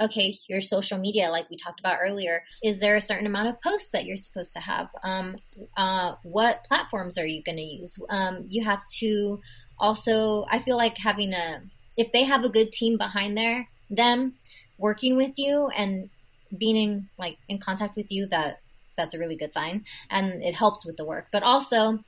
[0.00, 3.60] okay, your social media, like we talked about earlier, is there a certain amount of
[3.60, 4.88] posts that you're supposed to have?
[5.02, 5.36] Um,
[5.76, 7.98] uh, what platforms are you going to use?
[8.08, 9.40] Um, you have to
[9.80, 11.62] also, I feel like having a,
[11.96, 14.34] if they have a good team behind there, them
[14.78, 16.10] working with you and
[16.56, 18.60] being in like in contact with you, that
[18.96, 21.26] that's a really good sign, and it helps with the work.
[21.32, 22.00] But also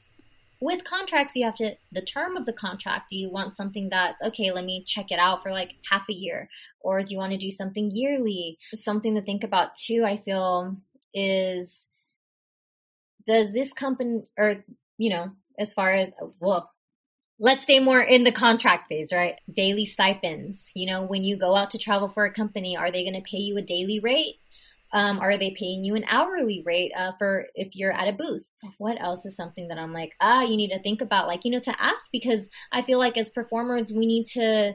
[0.61, 3.11] with contracts, you have to the term of the contract.
[3.11, 6.14] Do you want something that okay, let me check it out for like half a
[6.14, 6.49] year,
[6.81, 8.59] or do you want to do something yearly?
[8.75, 10.05] Something to think about too.
[10.05, 10.77] I feel
[11.14, 11.89] is
[13.27, 14.64] does this company or
[14.99, 16.11] you know as far as
[16.41, 16.70] well
[17.43, 19.34] let's stay more in the contract phase, right?
[19.53, 20.70] Daily stipends.
[20.76, 23.28] You know, when you go out to travel for a company, are they going to
[23.28, 24.36] pay you a daily rate?
[24.93, 28.49] Um, are they paying you an hourly rate uh, for if you're at a booth?
[28.78, 31.51] What else is something that I'm like, ah, you need to think about, like, you
[31.51, 34.74] know, to ask because I feel like as performers, we need to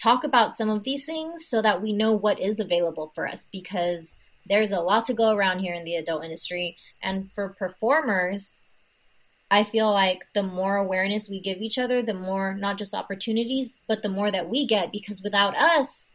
[0.00, 3.44] talk about some of these things so that we know what is available for us
[3.52, 4.16] because
[4.48, 6.78] there's a lot to go around here in the adult industry.
[7.02, 8.62] And for performers,
[9.50, 13.78] I feel like the more awareness we give each other, the more not just opportunities,
[13.86, 16.10] but the more that we get because without us,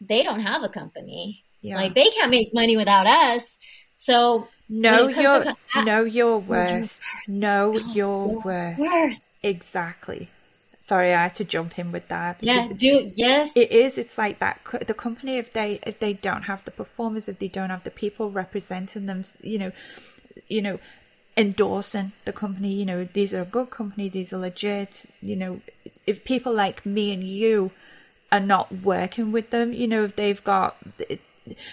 [0.00, 1.44] they don't have a company.
[1.60, 1.76] Yeah.
[1.76, 3.56] Like they can't make money without us.
[3.94, 6.98] So know your to, know ah, your worth.
[7.28, 8.78] Know oh, your worth.
[8.78, 9.18] worth.
[9.42, 10.30] Exactly.
[10.78, 12.38] Sorry, I had to jump in with that.
[12.42, 13.56] Yes, do yes.
[13.56, 13.96] It is.
[13.96, 14.60] It's like that.
[14.86, 17.90] The company, if they if they don't have the performers, if they don't have the
[17.90, 19.72] people representing them, you know,
[20.48, 20.78] you know,
[21.36, 22.72] endorsing the company.
[22.72, 25.06] You know, these are a good company, these are legit.
[25.20, 25.60] You know,
[26.06, 27.72] if people like me and you
[28.30, 30.76] are not working with them, you know, if they've got.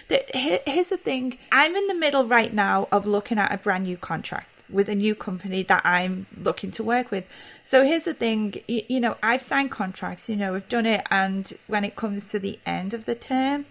[0.09, 3.95] Here's the thing I'm in the middle right now of looking at a brand new
[3.97, 7.25] contract with a new company that I'm looking to work with.
[7.63, 11.05] So here's the thing, you, you, know, I've signed contracts, you know, I've done it,
[11.11, 13.65] and when it comes to the end of the term,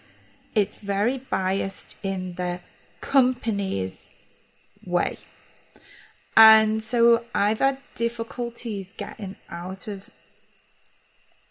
[0.54, 2.60] it's very biased in the
[3.00, 4.14] company's
[4.84, 5.18] way.
[6.36, 10.10] And so I've had difficulties getting out of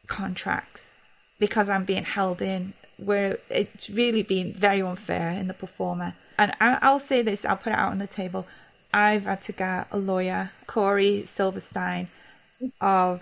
[0.07, 0.97] contracts
[1.39, 6.15] because I'm being held in where it's really been very unfair in the performer.
[6.37, 8.45] And I, will say this, I'll put it out on the table.
[8.93, 12.09] I've had to get a lawyer, Corey Silverstein,
[12.81, 13.21] of,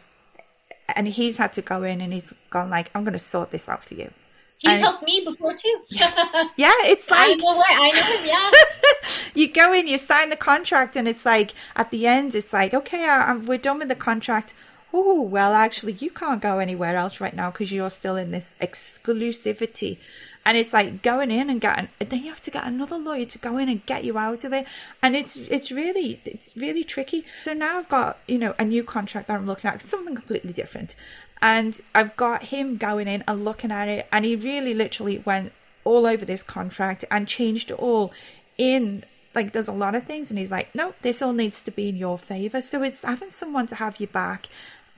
[0.95, 3.67] and he's had to go in and he's gone like, I'm going to sort this
[3.67, 4.11] out for you.
[4.59, 5.81] He's and, helped me before too.
[5.89, 6.17] Yes.
[6.57, 8.25] Yeah, it's like I know, I know him.
[8.25, 9.31] Yeah.
[9.35, 12.73] you go in, you sign the contract, and it's like at the end, it's like,
[12.73, 14.53] okay, I, we're done with the contract.
[14.93, 18.55] Oh, well, actually, you can't go anywhere else right now because you're still in this
[18.59, 19.97] exclusivity.
[20.45, 23.37] And it's like going in and getting, then you have to get another lawyer to
[23.37, 24.65] go in and get you out of it.
[25.03, 27.25] And it's, it's really, it's really tricky.
[27.43, 30.53] So now I've got, you know, a new contract that I'm looking at, something completely
[30.53, 30.95] different.
[31.41, 35.53] And I've got him going in and looking at it, and he really literally went
[35.83, 38.11] all over this contract and changed it all
[38.57, 41.71] in like there's a lot of things and he's like no this all needs to
[41.71, 42.59] be in your favor.
[42.59, 44.47] So it's having someone to have you back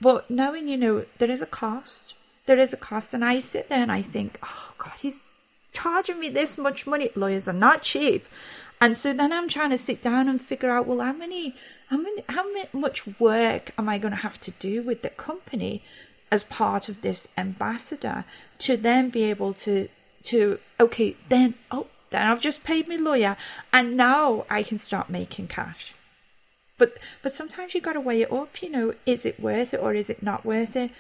[0.01, 2.15] but knowing you know there is a cost
[2.45, 5.27] there is a cost and i sit there and i think oh god he's
[5.71, 7.09] charging me this much money.
[7.15, 8.25] Lawyers are not cheap.
[8.81, 11.53] And so then i'm trying to sit down and figure out well how many
[11.89, 15.83] how many how much work am i going to have to do with the company
[16.31, 18.25] as part of this ambassador
[18.59, 19.89] to then be able to
[20.23, 23.37] to okay then oh then I've just paid my lawyer
[23.71, 25.93] and now I can start making cash.
[26.77, 29.93] But but sometimes you've gotta weigh it up, you know, is it worth it or
[29.93, 30.91] is it not worth it?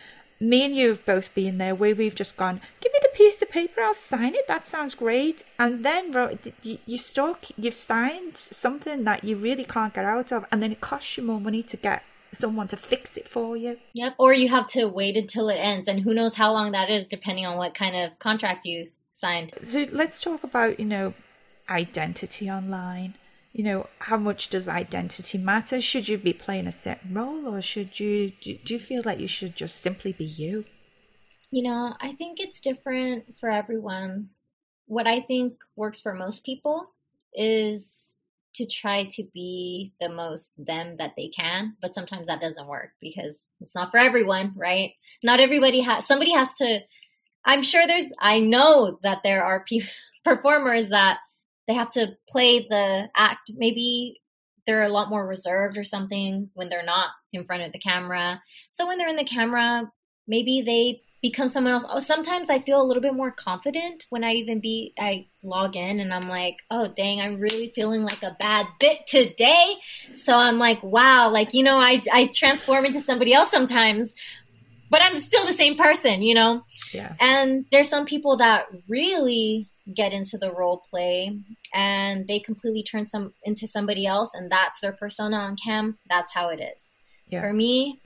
[0.41, 3.41] Me and you have both been there where we've just gone, give me the piece
[3.41, 5.43] of paper, I'll sign it, that sounds great.
[5.57, 10.63] And then you stuck, you've signed something that you really can't get out of, and
[10.63, 13.77] then it costs you more money to get someone to fix it for you.
[13.93, 14.15] Yep.
[14.17, 17.07] Or you have to wait until it ends, and who knows how long that is,
[17.07, 19.53] depending on what kind of contract you signed.
[19.63, 21.13] So let's talk about you know
[21.69, 23.15] identity online.
[23.51, 25.81] You know, how much does identity matter?
[25.81, 29.19] Should you be playing a certain role, or should you do, do you feel like
[29.19, 30.65] you should just simply be you?
[31.51, 34.29] You know, I think it's different for everyone.
[34.85, 36.91] What I think works for most people
[37.33, 38.08] is
[38.55, 42.91] to try to be the most them that they can, but sometimes that doesn't work
[42.99, 44.93] because it's not for everyone, right?
[45.23, 46.79] Not everybody has, somebody has to,
[47.45, 49.87] I'm sure there's, I know that there are pe-
[50.25, 51.19] performers that
[51.67, 53.51] they have to play the act.
[53.55, 54.21] Maybe
[54.65, 58.41] they're a lot more reserved or something when they're not in front of the camera.
[58.69, 59.91] So when they're in the camera,
[60.27, 61.85] maybe they become someone else.
[61.89, 65.75] Oh, sometimes I feel a little bit more confident when I even be I log
[65.75, 69.75] in and I'm like, oh dang, I'm really feeling like a bad bit today.
[70.15, 74.15] So I'm like, wow, like you know, I I transform into somebody else sometimes,
[74.89, 76.63] but I'm still the same person, you know.
[76.93, 77.15] Yeah.
[77.19, 81.37] And there's some people that really get into the role play
[81.73, 86.31] and they completely turn some into somebody else and that's their persona on cam that's
[86.33, 86.97] how it is
[87.27, 87.41] yeah.
[87.41, 87.99] for me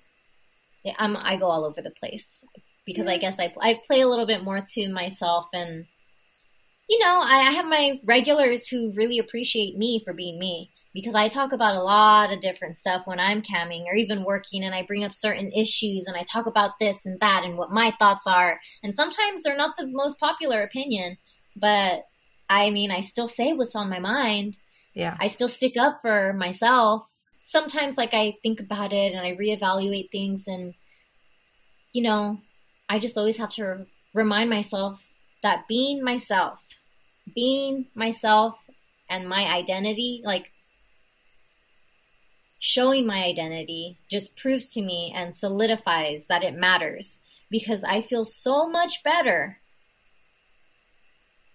[0.97, 2.43] I'm, i go all over the place
[2.85, 5.85] because I guess I I play a little bit more to myself and
[6.89, 11.15] you know I, I have my regulars who really appreciate me for being me because
[11.15, 14.75] I talk about a lot of different stuff when I'm camming or even working and
[14.75, 17.91] I bring up certain issues and I talk about this and that and what my
[17.97, 18.59] thoughts are.
[18.83, 21.17] And sometimes they're not the most popular opinion,
[21.55, 22.03] but
[22.47, 24.57] I mean, I still say what's on my mind.
[24.93, 25.17] Yeah.
[25.19, 27.03] I still stick up for myself.
[27.41, 30.75] Sometimes like I think about it and I reevaluate things and
[31.91, 32.39] you know,
[32.89, 35.03] I just always have to remind myself
[35.41, 36.59] that being myself,
[37.33, 38.57] being myself
[39.09, 40.51] and my identity, like
[42.59, 48.25] showing my identity just proves to me and solidifies that it matters because I feel
[48.25, 49.59] so much better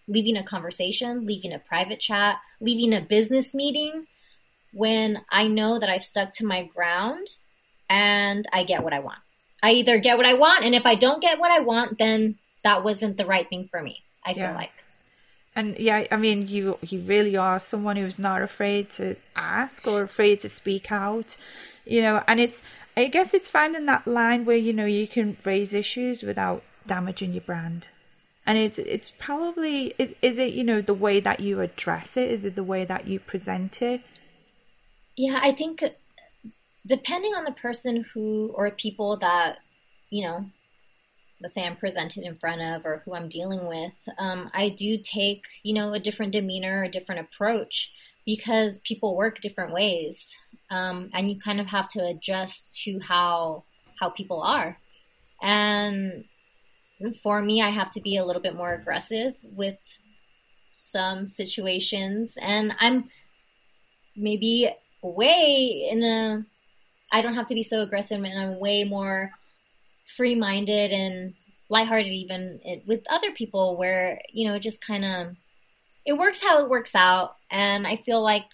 [0.06, 4.06] leaving a conversation, leaving a private chat, leaving a business meeting
[4.72, 7.26] when I know that I've stuck to my ground
[7.88, 9.18] and I get what I want.
[9.62, 12.38] I either get what I want, and if I don't get what I want, then
[12.64, 14.02] that wasn't the right thing for me.
[14.24, 14.54] I feel Yeah.
[14.54, 14.84] like.
[15.56, 20.02] And yeah, I mean, you you really are someone who's not afraid to ask or
[20.02, 21.36] afraid to speak out,
[21.84, 22.22] you know.
[22.28, 22.62] And it's,
[22.96, 27.32] I guess, it's finding that line where you know you can raise issues without damaging
[27.32, 27.88] your brand.
[28.46, 32.30] And it's it's probably is is it you know the way that you address it?
[32.30, 34.02] Is it the way that you present it?
[35.16, 35.82] Yeah, I think
[36.88, 39.58] depending on the person who or people that,
[40.10, 40.46] you know,
[41.40, 44.98] let's say I'm presented in front of or who I'm dealing with, um, I do
[44.98, 47.92] take, you know, a different demeanor, a different approach
[48.24, 50.34] because people work different ways.
[50.70, 53.64] Um, and you kind of have to adjust to how
[54.00, 54.78] how people are.
[55.42, 56.24] And
[57.22, 59.78] for me, I have to be a little bit more aggressive with
[60.70, 62.36] some situations.
[62.40, 63.08] And I'm
[64.16, 64.70] maybe
[65.02, 66.44] way in a
[67.12, 69.30] I don't have to be so aggressive and I'm way more
[70.16, 71.34] free minded and
[71.70, 75.36] lighthearted even it, with other people where, you know, it just kind of
[76.04, 77.34] it works how it works out.
[77.50, 78.46] And I feel like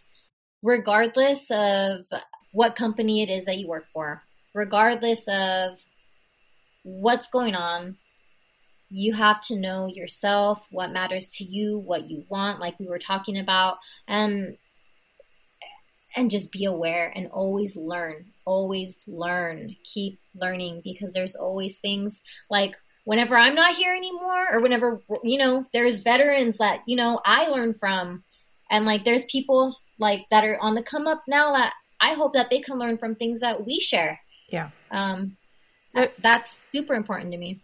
[0.63, 2.07] regardless of
[2.53, 4.23] what company it is that you work for,
[4.55, 5.79] regardless of
[6.83, 7.97] what's going on,
[8.91, 12.99] you have to know yourself, what matters to you, what you want, like we were
[12.99, 14.57] talking about, and
[16.17, 22.23] and just be aware and always learn always learn keep learning because there's always things
[22.51, 22.75] like
[23.05, 27.47] whenever i'm not here anymore or whenever you know there's veterans that you know i
[27.47, 28.23] learn from
[28.71, 32.35] and like there's people like that are on the come up now that i hope
[32.35, 34.71] that they can learn from things that we share Yeah.
[34.91, 35.37] um
[35.95, 37.61] Uh, that's super important to me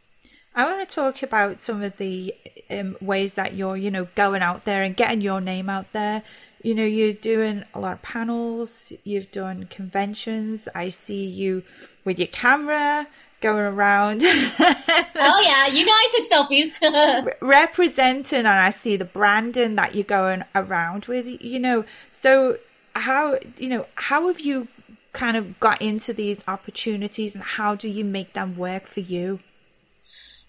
[0.54, 2.34] I want to talk about some of the
[2.68, 6.24] um, ways that you're, you know, going out there and getting your name out there.
[6.62, 10.68] You know, you're doing a lot of panels, you've done conventions.
[10.74, 11.62] I see you
[12.04, 13.06] with your camera
[13.40, 16.78] going around oh yeah you know i took selfies
[17.40, 21.84] representing, and I see the branding that you're going around with, you know.
[22.12, 22.58] So,
[22.94, 24.68] how, you know, how have you
[25.12, 29.40] kind of got into these opportunities and how do you make them work for you?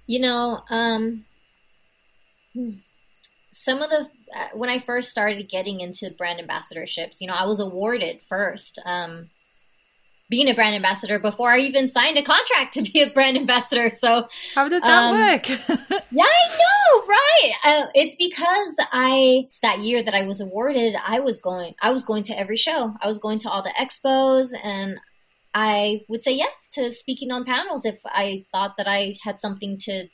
[0.06, 1.26] You know, um,
[2.54, 2.72] hmm,
[3.52, 7.46] some of the uh, when I first started getting into brand ambassadorships, you know, I
[7.46, 9.30] was awarded first um,
[10.30, 13.92] being a brand ambassador before I even signed a contract to be a brand ambassador.
[13.98, 15.50] So How did that Um, work?
[16.12, 17.52] yeah, I know, right?
[17.66, 22.06] Uh, it's because I that year that I was awarded, I was going, I was
[22.06, 22.96] going to every show.
[23.02, 24.98] I was going to all the expos, and
[25.54, 29.78] I would say yes to speaking on panels if I thought that I had something
[29.80, 30.08] to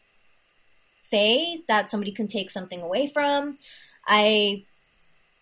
[1.10, 3.58] say that somebody can take something away from.
[4.08, 4.64] I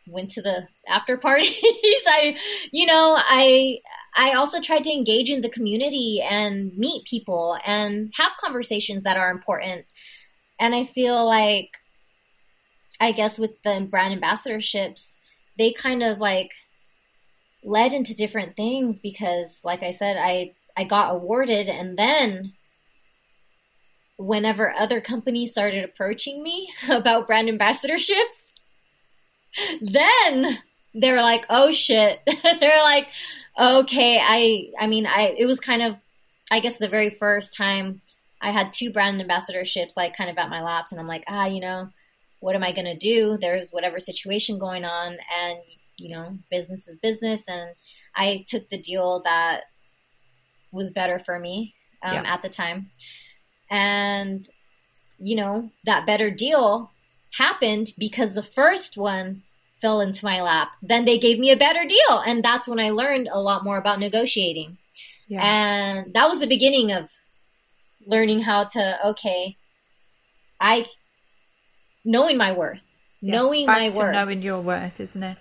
[0.08, 1.60] went to the after parties.
[1.64, 2.38] I,
[2.72, 3.80] you know, I
[4.16, 9.18] I also tried to engage in the community and meet people and have conversations that
[9.18, 9.86] are important.
[10.58, 11.72] And I feel like,
[13.00, 15.18] I guess with the brand ambassadorships,
[15.58, 16.52] they kind of like
[17.64, 22.54] led into different things because, like I said, I I got awarded, and then
[24.18, 28.52] whenever other companies started approaching me about brand ambassadorships,
[29.82, 30.60] then
[30.94, 33.08] they're like, "Oh shit!" they're like,
[33.60, 35.98] "Okay, I I mean, I it was kind of,
[36.52, 38.02] I guess, the very first time."
[38.42, 41.46] I had two brand ambassadorships like kind of at my laps and I'm like, ah,
[41.46, 41.90] you know,
[42.42, 43.38] what am I to do?
[43.42, 45.60] There's whatever situation going on and
[45.98, 47.72] you know, business is business and
[48.16, 49.62] I took the deal that
[50.72, 52.34] was better for me um, Yeah.
[52.34, 52.92] at the time.
[53.70, 54.48] And
[55.20, 56.92] you know, that better deal
[57.38, 59.44] happened because the first one
[59.82, 60.72] fell into my lap.
[60.82, 63.78] Then they gave me a better deal and that's when I learned a lot more
[63.78, 64.78] about negotiating
[65.28, 65.44] yeah.
[65.44, 67.10] and that was the beginning of
[68.06, 69.58] learning how to okay,
[70.60, 70.86] I
[72.04, 72.80] knowing my worth,
[73.22, 74.14] Yeah, knowing back my worth.
[74.14, 75.38] knowing your worth, isn't it?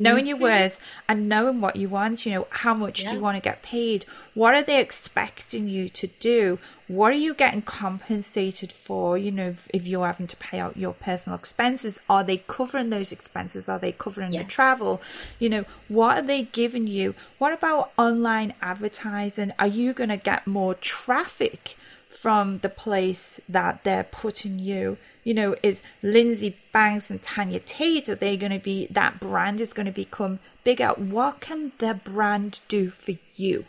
[0.00, 3.36] Knowing your worth and knowing what you want, you know, how much do you want
[3.36, 4.04] to get paid?
[4.34, 6.60] What are they expecting you to do?
[6.86, 9.18] What are you getting compensated for?
[9.18, 12.90] You know, if, if you're having to pay out your personal expenses, are they covering
[12.90, 13.68] those expenses?
[13.68, 14.52] Are they covering the Yes.
[14.52, 15.02] travel?
[15.40, 17.14] You know, what are they giving you?
[17.38, 19.52] What about online advertising?
[19.58, 21.76] Are you going to get more traffic
[22.08, 24.98] from the place that they're putting you?
[25.24, 29.60] You know, is Lindsay Banks and Tanya Tate, are they going to be, that brand
[29.60, 30.88] is going to become bigger?
[30.88, 33.66] What can their brand do for you?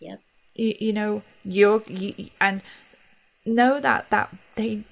[0.00, 0.20] Yep.
[0.54, 2.62] You, you know, you're, you, and
[3.44, 4.84] know that, that they,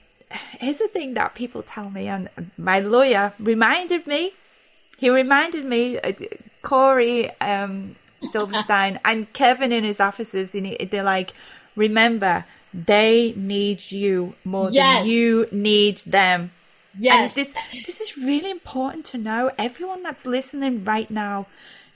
[0.59, 4.33] here's the thing that people tell me, and my lawyer reminded me,
[4.99, 6.13] he reminded me, uh,
[6.63, 11.33] Corey um, Silverstein and Kevin in his offices, and he- they're like,
[11.77, 15.05] remember, they need you more Yes.
[15.05, 16.51] than you need them.
[16.99, 17.37] Yes.
[17.37, 17.55] And this
[17.87, 19.51] this is really important to know.
[19.59, 21.47] Everyone that's listening right now,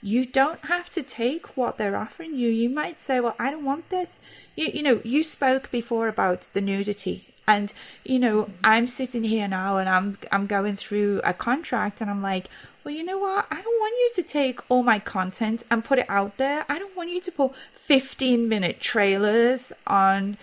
[0.01, 2.49] you don't have to take what they're offering you.
[2.49, 4.19] You might say, "Well, I don't want this."
[4.55, 7.30] You you know, you spoke before about the nudity.
[7.47, 7.73] And
[8.03, 12.21] you know, I'm sitting here now and I'm I'm going through a contract and I'm
[12.21, 12.47] like,
[12.83, 13.45] well, you know what?
[13.51, 16.65] I don't want you to take all my content and put it out there.
[16.69, 20.37] I don't want you to put 15 minute trailers on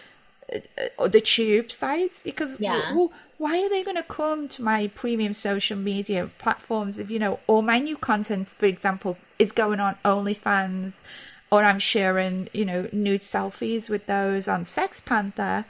[0.53, 2.95] uh, the tube sites because Yeah.
[2.95, 7.19] well, why are they going to come to my premium social media platforms if you
[7.19, 11.05] know all my new content for example is going on onlyfans
[11.53, 15.65] or i'm sharing you know nude selfies with those on sex panther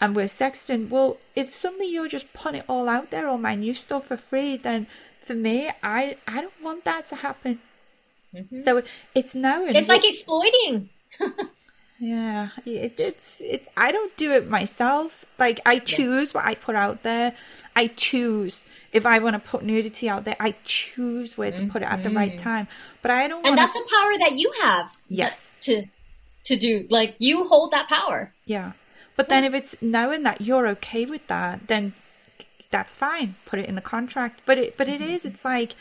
[0.00, 3.54] and we're sexting well if suddenly you're just putting it all out there all my
[3.54, 4.86] new stuff for free then
[5.20, 7.60] for me i i don't want that to happen
[8.58, 8.82] so
[9.14, 9.76] it's knowing Mm-hmm.
[9.76, 10.90] it's like exploiting.
[11.98, 13.66] yeah, it, it's it.
[13.76, 15.24] I don't do it myself.
[15.38, 17.34] Like I choose what I put out there.
[17.74, 20.36] I choose if I want to put nudity out there.
[20.38, 22.68] I choose where to put it at the right time.
[23.02, 23.38] But I don't.
[23.38, 23.46] Mm-hmm.
[23.46, 24.96] And wanna, that's a power that you have.
[25.08, 25.56] Yes.
[25.62, 25.86] To
[26.44, 28.32] to do like you hold that power.
[28.44, 28.72] yeah.
[29.18, 31.92] But then if it's knowing that you're okay with that, then
[32.70, 33.34] that's fine.
[33.46, 34.42] Put it in the contract.
[34.46, 35.24] But it but it is.
[35.24, 35.74] It's like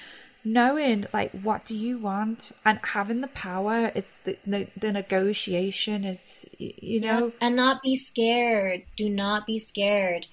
[0.44, 3.92] knowing like what do you want and having the power.
[3.94, 6.04] It's the the, the negotiation.
[6.04, 7.32] It's you know.
[7.40, 8.82] and not be scared.
[8.96, 10.26] Do not be scared.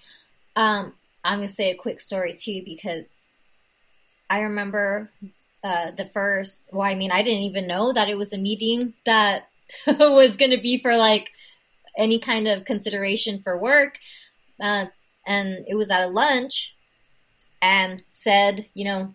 [0.57, 3.29] Um, I'm gonna say a quick story too because
[4.31, 5.11] I remember
[5.63, 6.71] uh, the first.
[6.73, 9.51] Well, I mean, I didn't even know that it was a meeting that
[9.87, 11.33] was gonna be for like
[11.97, 13.99] any kind of consideration for work,
[14.61, 14.87] uh,
[15.27, 16.75] and it was at a lunch,
[17.63, 19.15] and said, you know,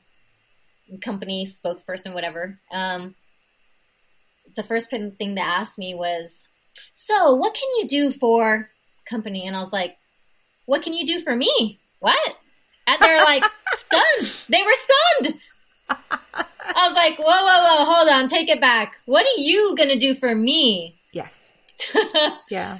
[1.04, 2.60] company spokesperson, whatever.
[2.72, 3.16] Um,
[4.56, 6.48] the first thing thing they asked me was,
[6.94, 8.72] "So, what can you do for
[9.06, 9.98] company?" And I was like,
[10.66, 11.80] "What can you do for me?
[12.00, 12.38] What?"
[12.88, 14.46] And they're like stunned.
[14.50, 15.40] They were stunned.
[15.90, 17.86] I was like, "Whoa, whoa, whoa!
[17.86, 18.98] Hold on, take it back.
[19.06, 21.59] What are you gonna do for me?" Yes.
[22.50, 22.80] Yeah.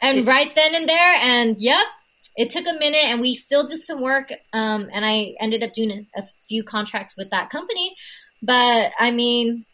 [0.00, 1.86] and It- right then and there, and yep,
[2.36, 4.32] it took a minute, and we still did some work.
[4.52, 7.94] Um, and I ended up doing a, a few contracts with that company.
[8.42, 9.66] But I mean,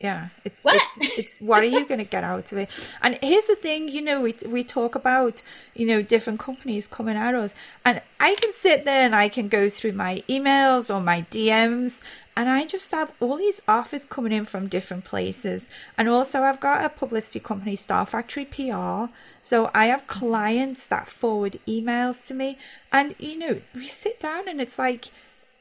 [0.00, 0.80] Yeah, it's What?
[0.96, 2.70] it's it's what are you going to get out of it?
[3.02, 5.42] And here's the thing, you know, we we talk about
[5.74, 7.54] you know different companies coming at us,
[7.84, 12.00] and I can sit there and I can go through my emails or my DMs,
[12.40, 15.68] and I just have all these offers coming in from different places,
[15.98, 19.12] and also I've got a publicity company, Star Factory PR,
[19.42, 22.56] so I have clients that forward emails to me,
[22.90, 25.08] and you know, we sit down and it's like,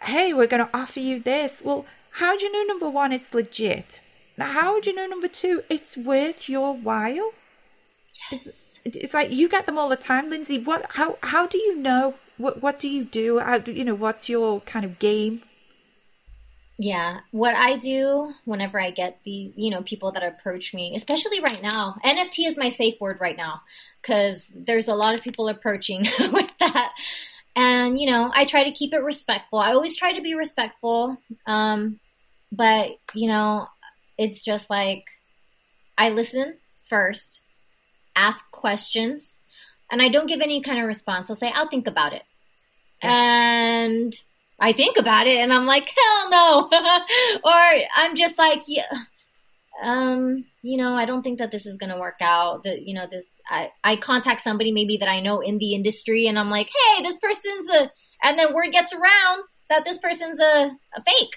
[0.03, 1.61] hey, we're going to offer you this.
[1.61, 4.01] Well, how do you know number one it's legit?
[4.37, 7.33] Now, how do you know number two it's worth your while?
[8.31, 10.57] It's, it's like you get them all the time, Lindsay.
[10.59, 10.85] What?
[10.91, 11.17] How?
[11.23, 12.15] How do you know?
[12.37, 12.61] What?
[12.61, 13.39] What do you do?
[13.39, 13.95] How do you know?
[13.95, 15.41] What's your kind of game?
[16.81, 21.41] Yeah, what I do whenever I get the, you know, people that approach me, especially
[21.41, 23.61] right now, NFT is my safe word right now
[24.01, 26.93] because there's a lot of people approaching with that.
[27.53, 29.59] And, you know, I try to keep it respectful.
[29.59, 31.17] I always try to be respectful.
[31.45, 31.99] Um,
[32.49, 33.67] but, you know,
[34.17, 35.03] it's just like
[35.97, 37.41] I listen first,
[38.15, 39.37] ask questions,
[39.91, 41.29] and I don't give any kind of response.
[41.29, 42.23] I'll say, I'll think about it.
[43.01, 44.13] And
[44.59, 46.69] I think about it and I'm like, hell no.
[47.43, 48.91] or I'm just like, yeah,
[49.81, 52.63] um, you know, I don't think that this is going to work out.
[52.63, 56.27] That, you know, this, I, I contact somebody maybe that I know in the industry
[56.27, 57.91] and I'm like, hey, this person's a,
[58.23, 61.35] and then word gets around that this person's a, a fake.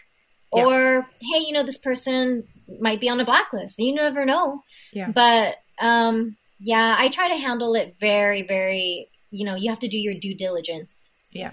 [0.55, 0.65] Yeah.
[0.65, 2.45] Or, hey, you know, this person
[2.81, 3.79] might be on a blacklist.
[3.79, 4.63] You never know.
[4.93, 5.11] Yeah.
[5.11, 9.89] But, um, yeah, I try to handle it very, very, you know, you have to
[9.89, 11.11] do your due diligence.
[11.31, 11.53] Yeah.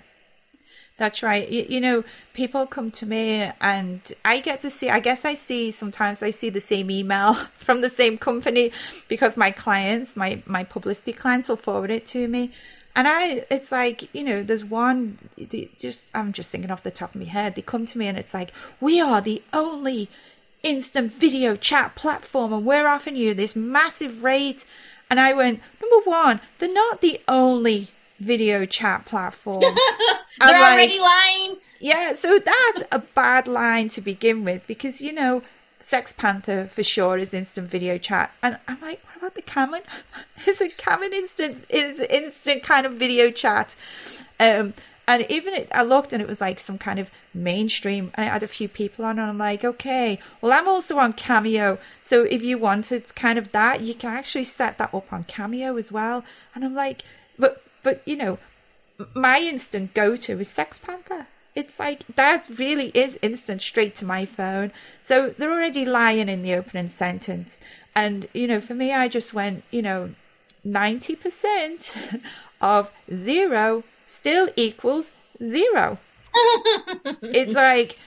[0.99, 1.47] That's right.
[1.49, 5.33] You, you, know, people come to me and I get to see, I guess I
[5.33, 8.73] see sometimes I see the same email from the same company
[9.07, 12.51] because my clients, my, my publicity clients will forward it to me.
[12.97, 15.17] And I, it's like, you know, there's one,
[15.79, 17.55] just, I'm just thinking off the top of my head.
[17.55, 20.09] They come to me and it's like, we are the only
[20.63, 24.65] instant video chat platform and we're offering you this massive rate.
[25.09, 27.87] And I went, number one, they're not the only
[28.19, 29.61] video chat platform.
[30.39, 31.57] They're like, already lying.
[31.79, 35.41] Yeah, so that's a bad line to begin with because you know
[35.79, 39.83] Sex Panther for sure is instant video chat, and I'm like, what about the Cameron?
[40.47, 41.65] Is it Cameron instant?
[41.69, 43.75] Is instant kind of video chat?
[44.39, 44.73] Um,
[45.07, 48.33] and even it, I looked and it was like some kind of mainstream, and I
[48.33, 52.23] had a few people on, and I'm like, okay, well, I'm also on Cameo, so
[52.23, 55.91] if you wanted kind of that, you can actually set that up on Cameo as
[55.91, 56.25] well.
[56.53, 57.03] And I'm like,
[57.37, 58.37] but but you know,
[59.13, 61.27] my instant go to is Sex Panther.
[61.55, 64.71] It's like that really is instant straight to my phone.
[65.01, 67.61] So they're already lying in the opening sentence.
[67.95, 70.11] And, you know, for me, I just went, you know,
[70.65, 72.21] 90%
[72.61, 75.13] of zero still equals
[75.43, 75.97] zero.
[77.23, 77.97] it's like,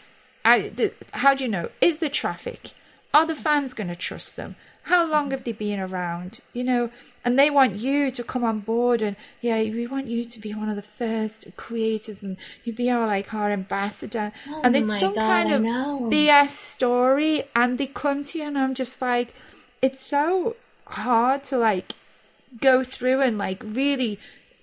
[0.45, 1.71] I, the, how do you know?
[1.81, 2.71] Is the traffic?
[3.13, 4.57] Are the fans going to trust them?
[4.85, 6.41] How long have they been around?
[6.53, 6.91] You know,
[7.25, 10.55] and they want you to come on board and yeah, we want you to be
[10.55, 14.33] one of the first creators and you be our like our ambassador.
[14.49, 18.59] Oh and it's some God, kind of BS story and they come to you and
[18.59, 19.35] I'm just like,
[19.81, 20.57] it's so
[20.87, 21.95] hard to like
[22.61, 24.19] go through and like really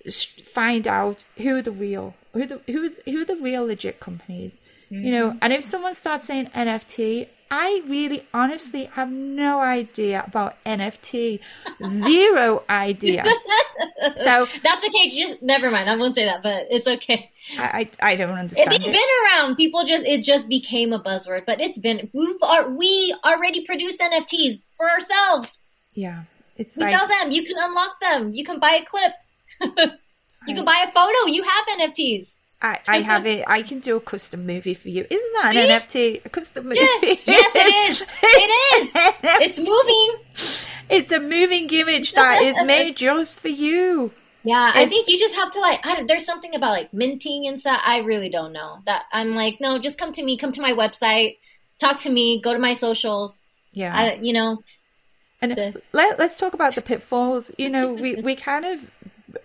[0.08, 4.62] find out who the real who the who who the real legit companies.
[4.90, 5.04] Mm-hmm.
[5.04, 5.38] You know, mm-hmm.
[5.42, 11.40] and if someone starts saying NFT, I really honestly have no idea about NFT.
[11.84, 13.24] Zero idea.
[14.16, 15.08] So that's okay.
[15.10, 15.88] Just never mind.
[15.88, 17.30] I won't say that, but it's okay.
[17.58, 18.72] I I, I don't understand.
[18.72, 18.92] It's it.
[18.92, 19.56] been around.
[19.56, 23.96] People just it just became a buzzword, but it's been we are we already produce
[23.98, 25.58] NFTs for ourselves.
[25.94, 26.24] Yeah,
[26.56, 27.32] it's we like, sell them.
[27.32, 28.32] You can unlock them.
[28.34, 29.12] You can buy a clip.
[30.46, 31.26] you can buy a photo.
[31.26, 32.34] You have NFTs.
[32.62, 33.44] I, I have it.
[33.46, 35.06] I can do a custom movie for you.
[35.08, 35.70] Isn't that See?
[35.70, 35.80] an
[36.20, 36.26] NFT?
[36.26, 36.80] A custom movie?
[36.80, 37.14] Yeah.
[37.24, 38.00] Yes, it is.
[38.22, 38.90] It is.
[39.40, 40.66] it's moving.
[40.90, 44.12] It's a moving image that is made just for you.
[44.42, 45.80] Yeah, it's, I think you just have to like.
[46.08, 47.80] there's something about like minting and stuff.
[47.84, 48.78] I really don't know.
[48.86, 50.36] That I'm like, no, just come to me.
[50.36, 51.36] Come to my website.
[51.78, 52.40] Talk to me.
[52.40, 53.40] Go to my socials.
[53.72, 54.58] Yeah, I, you know.
[55.40, 57.52] And the, let, let's talk about the pitfalls.
[57.56, 58.90] You know, we we kind of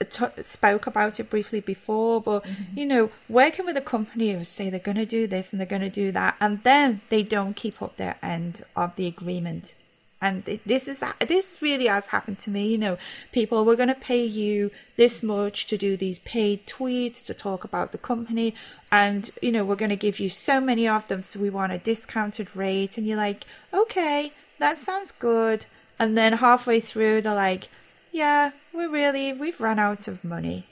[0.09, 2.79] t- spoke about it briefly before, but mm-hmm.
[2.79, 5.67] you know, working with a company who say they're going to do this and they're
[5.67, 9.75] going to do that, and then they don't keep up their end of the agreement.
[10.21, 12.67] And this is this really has happened to me.
[12.67, 12.97] You know,
[13.31, 17.63] people we're going to pay you this much to do these paid tweets to talk
[17.63, 18.55] about the company,
[18.91, 21.73] and you know we're going to give you so many of them, so we want
[21.73, 22.97] a discounted rate.
[22.97, 25.65] And you're like, okay, that sounds good.
[25.99, 27.69] And then halfway through, they're like,
[28.15, 30.65] yeah, we're really, we've run out of money.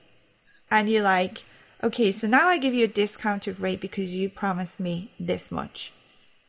[0.72, 1.44] And you're like,
[1.84, 5.92] okay, so now I give you a discounted rate because you promised me this much.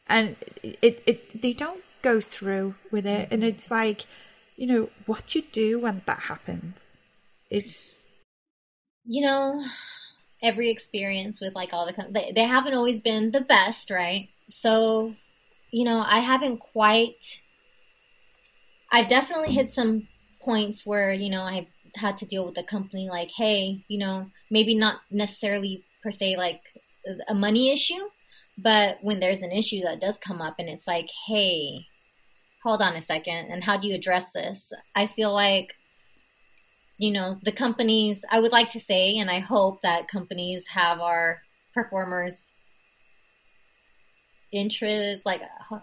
[0.07, 3.27] And it, it, they don't go through with it.
[3.33, 4.07] And it's like,
[4.55, 6.97] you know, what you do when that happens.
[7.51, 7.95] It's,
[9.05, 9.65] you know,
[10.45, 14.29] every experience with like all the, they, they haven't always been the best, right?
[14.49, 15.17] So,
[15.73, 17.41] you know, I haven't quite,
[18.93, 20.07] I've definitely hit some
[20.45, 24.31] points where, you know, I've had to deal with a company like, hey, you know,
[24.51, 26.61] maybe not necessarily per se like
[27.29, 28.09] a money issue,
[28.59, 31.87] but when there's an issue that does come up and it's like, hey,
[32.63, 34.73] hold on a second, and how do you address this?
[34.95, 35.75] I feel like,
[36.97, 41.01] you know, the companies, I would like to say, and I hope that companies have
[41.01, 41.43] our
[41.75, 42.55] performers'
[44.53, 45.43] interests like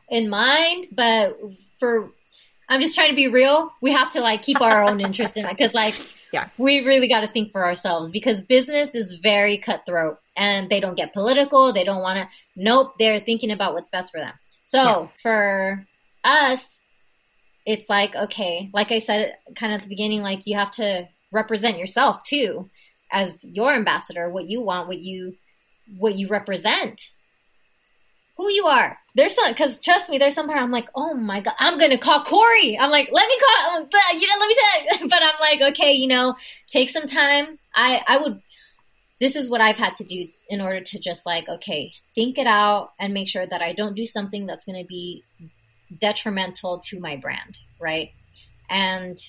[0.10, 1.38] in mind, but
[1.80, 2.12] for
[2.72, 3.70] I'm just trying to be real.
[3.82, 5.94] We have to like keep our own interest in it because like
[6.32, 10.80] yeah, we really got to think for ourselves because business is very cutthroat and they
[10.80, 11.74] don't get political.
[11.74, 12.30] They don't want to.
[12.56, 14.32] Nope, they're thinking about what's best for them.
[14.64, 15.08] So yeah.
[15.22, 15.88] for
[16.24, 16.82] us,
[17.66, 21.10] it's like okay, like I said, kind of at the beginning, like you have to
[21.34, 22.70] represent yourself too
[23.12, 25.36] as your ambassador, what you want, what you
[25.98, 27.10] what you represent
[28.42, 28.98] who you are.
[29.16, 32.24] There's some, cause trust me, there's somewhere I'm like, oh my God, I'm to call
[32.24, 32.78] Corey.
[32.80, 36.08] I'm like, let me call, you know, let me tell But I'm like, okay, you
[36.08, 36.36] know,
[36.70, 37.60] take some time.
[37.76, 38.42] I, I would,
[39.20, 42.48] this is what I've had to do in order to just like, okay, think it
[42.48, 45.24] out and make sure that I don't do something that's to be
[46.00, 47.58] detrimental to my brand.
[47.80, 48.12] Right.
[48.70, 49.20] And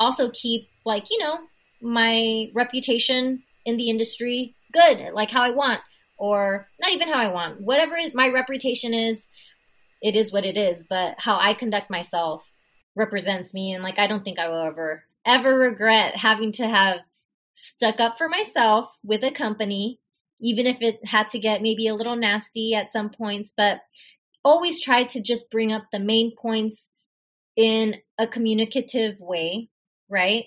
[0.00, 1.38] also keep like you know
[1.80, 5.80] my reputation in the industry good, like how I want,
[6.18, 7.60] or not even how I want.
[7.60, 9.28] Whatever my reputation is,
[10.02, 10.84] it is what it is.
[10.88, 12.50] But how I conduct myself
[12.96, 17.00] represents me, and like I don't think I will ever ever regret having to have
[17.54, 20.00] stuck up for myself with a company,
[20.40, 23.52] even if it had to get maybe a little nasty at some points.
[23.56, 23.80] But
[24.44, 26.88] always try to just bring up the main points
[27.56, 29.68] in a communicative way,
[30.08, 30.46] right?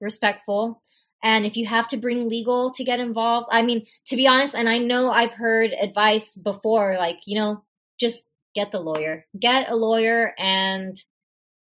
[0.00, 0.82] Respectful.
[1.22, 4.54] And if you have to bring legal to get involved, I mean, to be honest,
[4.54, 7.64] and I know I've heard advice before, like, you know,
[7.98, 10.96] just get the lawyer, get a lawyer and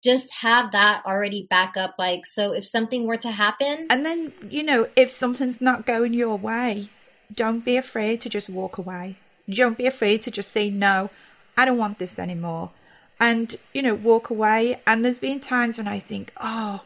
[0.02, 1.96] just have that already back up.
[1.98, 3.86] Like, so if something were to happen.
[3.90, 6.88] And then, you know, if something's not going your way,
[7.32, 9.18] don't be afraid to just walk away.
[9.48, 11.10] Don't be afraid to just say, no,
[11.56, 12.70] I don't want this anymore.
[13.18, 14.80] And, you know, walk away.
[14.86, 16.84] And there's been times when I think, oh,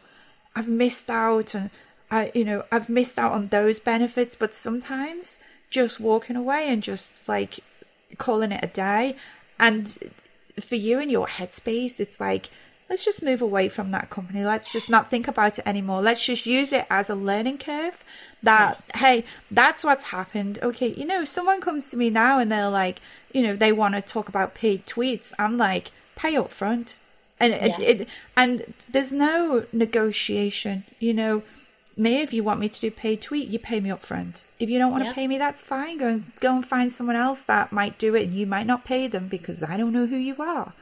[0.55, 1.69] I've missed out and
[2.11, 4.35] I, you know, I've missed out on those benefits.
[4.35, 7.59] But sometimes just walking away and just like
[8.17, 9.15] calling it a day.
[9.59, 9.97] And
[10.59, 12.49] for you in your headspace, it's like,
[12.89, 14.43] let's just move away from that company.
[14.43, 16.01] Let's just not think about it anymore.
[16.01, 18.03] Let's just use it as a learning curve
[18.43, 18.89] that, yes.
[18.95, 20.59] hey, that's what's happened.
[20.61, 23.01] Okay, you know, if someone comes to me now and they're like,
[23.33, 26.95] you know, they want to talk about paid tweets, I'm like, pay up front.
[27.39, 27.81] And yeah.
[27.81, 31.43] it, it, and there's no negotiation, you know.
[31.97, 34.43] Me, if you want me to do paid tweet, you pay me up front.
[34.59, 35.13] If you don't want yep.
[35.13, 35.97] to pay me, that's fine.
[35.97, 38.83] Go and go and find someone else that might do it, and you might not
[38.83, 40.73] pay them because I don't know who you are.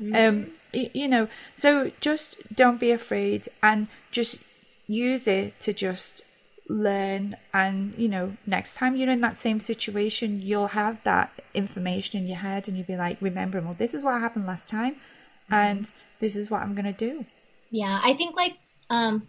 [0.00, 0.14] Mm-hmm.
[0.14, 4.38] Um, you know, so just don't be afraid and just
[4.86, 6.24] use it to just
[6.68, 12.20] learn and you know next time you're in that same situation you'll have that information
[12.20, 14.92] in your head and you'll be like remember well this is what happened last time
[14.92, 15.54] mm-hmm.
[15.54, 17.24] and this is what i'm going to do
[17.70, 18.58] yeah i think like
[18.90, 19.26] um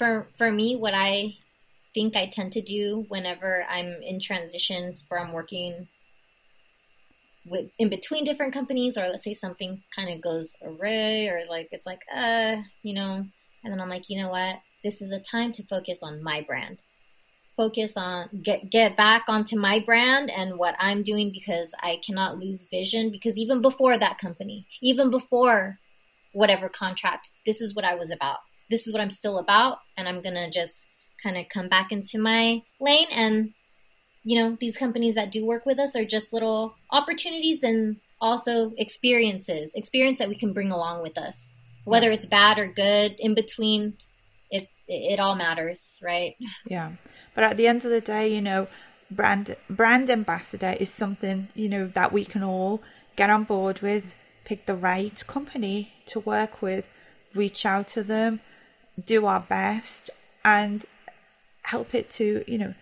[0.00, 1.34] for for me what i
[1.92, 5.86] think i tend to do whenever i'm in transition from working
[7.44, 11.68] with in between different companies or let's say something kind of goes awry or like
[11.70, 13.26] it's like uh you know
[13.62, 14.56] and then i'm like you know what?
[14.82, 16.82] This is a time to focus on my brand.
[17.58, 22.38] Focus on get get back onto my brand and what i'm doing because i cannot
[22.38, 25.78] lose vision because even before that company even before
[26.32, 28.38] whatever contract this is what i was about
[28.70, 30.86] this is what i'm still about and i'm gonna just
[31.22, 33.52] kind of come back into my lane and
[34.22, 38.72] you know, these companies that do work with us are just little opportunities and also
[38.76, 41.54] experiences, experience that we can bring along with us.
[41.84, 43.94] Whether it's bad or good, in between,
[44.50, 46.36] it it all matters, right?
[46.66, 46.92] Yeah.
[47.34, 48.68] But at the end of the day, you know,
[49.10, 52.82] brand brand ambassador is something, you know, that we can all
[53.16, 54.14] get on board with,
[54.44, 56.90] pick the right company to work with,
[57.34, 58.40] reach out to them,
[59.06, 60.10] do our best
[60.44, 60.86] and
[61.62, 62.74] help it to, you know,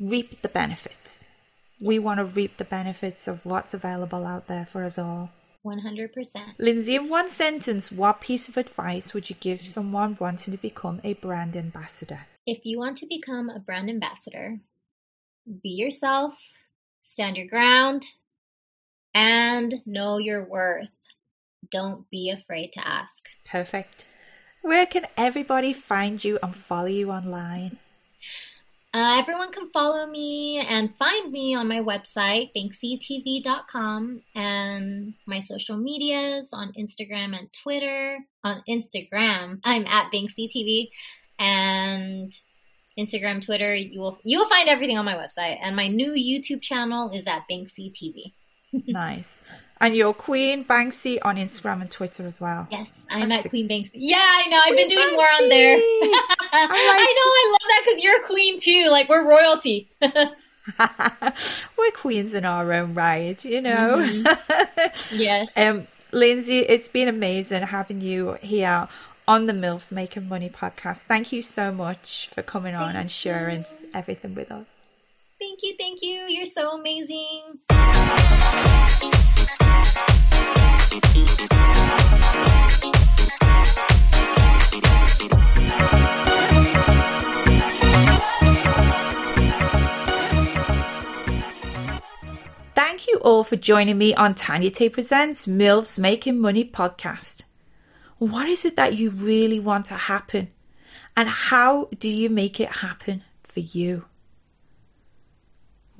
[0.00, 1.28] reap the benefits.
[1.80, 5.30] We want to reap the benefits of what's available out there for us all.
[5.64, 6.08] 100%.
[6.58, 11.00] Lindsay, in one sentence, what piece of advice would you give someone wanting to become
[11.04, 12.26] a brand ambassador?
[12.46, 14.58] If you want to become a brand ambassador,
[15.62, 16.34] be yourself,
[17.00, 18.06] stand your ground,
[19.14, 20.88] and know your worth.
[21.70, 23.28] Don't be afraid to ask.
[23.44, 24.04] Perfect.
[24.62, 27.78] Where can everybody find you and follow you online?
[28.94, 35.78] Uh, everyone can follow me and find me on my website, banksytv.com, and my social
[35.78, 38.18] medias on Instagram and Twitter.
[38.44, 40.90] On Instagram, I'm at banksytv,
[41.38, 42.32] and
[42.98, 45.58] Instagram, Twitter, you will you will find everything on my website.
[45.62, 48.32] And my new YouTube channel is at Banksy TV.
[48.86, 49.40] nice.
[49.82, 52.68] And you're Queen Banksy on Instagram and Twitter as well.
[52.70, 53.90] Yes, I'm That's at Queen Banksy.
[53.94, 54.60] Yeah, I know.
[54.64, 55.16] I've been doing Banksy.
[55.16, 55.76] more on there.
[56.00, 56.20] like...
[56.52, 57.28] I know.
[57.32, 58.88] I love that because you're a queen too.
[58.90, 59.88] Like we're royalty.
[61.76, 63.96] we're queens in our own right, you know.
[63.98, 65.18] Mm-hmm.
[65.18, 65.56] Yes.
[65.58, 68.86] um, Lindsay, it's been amazing having you here
[69.26, 71.02] on the MILFs Making Money podcast.
[71.04, 73.88] Thank you so much for coming on and sharing you.
[73.94, 74.81] everything with us.
[75.62, 76.26] Thank you, thank you.
[76.28, 77.60] You're so amazing.
[92.74, 97.44] Thank you all for joining me on Tanya Tate Presents MILFs Making Money podcast.
[98.18, 100.48] What is it that you really want to happen?
[101.16, 104.06] And how do you make it happen for you?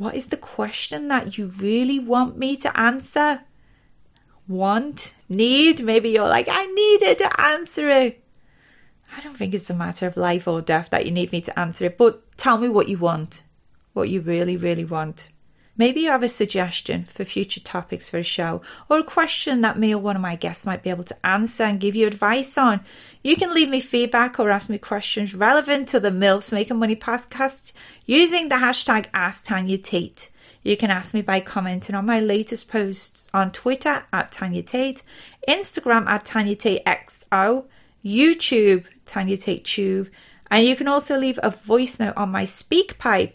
[0.02, 3.42] What is the question that you really want me to answer?
[4.48, 5.14] Want?
[5.28, 5.84] Need?
[5.84, 8.24] Maybe you're like, I needed to answer it.
[9.16, 11.56] I don't think it's a matter of life or death that you need me to
[11.56, 13.44] answer it, but tell me what you want.
[13.92, 15.30] What you really, really want.
[15.76, 19.78] Maybe you have a suggestion for future topics for a show or a question that
[19.78, 22.58] me or one of my guests might be able to answer and give you advice
[22.58, 22.80] on.
[23.22, 26.96] You can leave me feedback or ask me questions relevant to the MILFs Making Money
[26.96, 27.72] podcast
[28.04, 30.28] using the hashtag AskTanyaTate.
[30.62, 35.02] You can ask me by commenting on my latest posts on Twitter at Tanya Tate,
[35.48, 37.64] Instagram at Tanya Tate XO,
[38.04, 40.10] YouTube Tanya Tate Tube,
[40.50, 43.34] and you can also leave a voice note on my SpeakPipe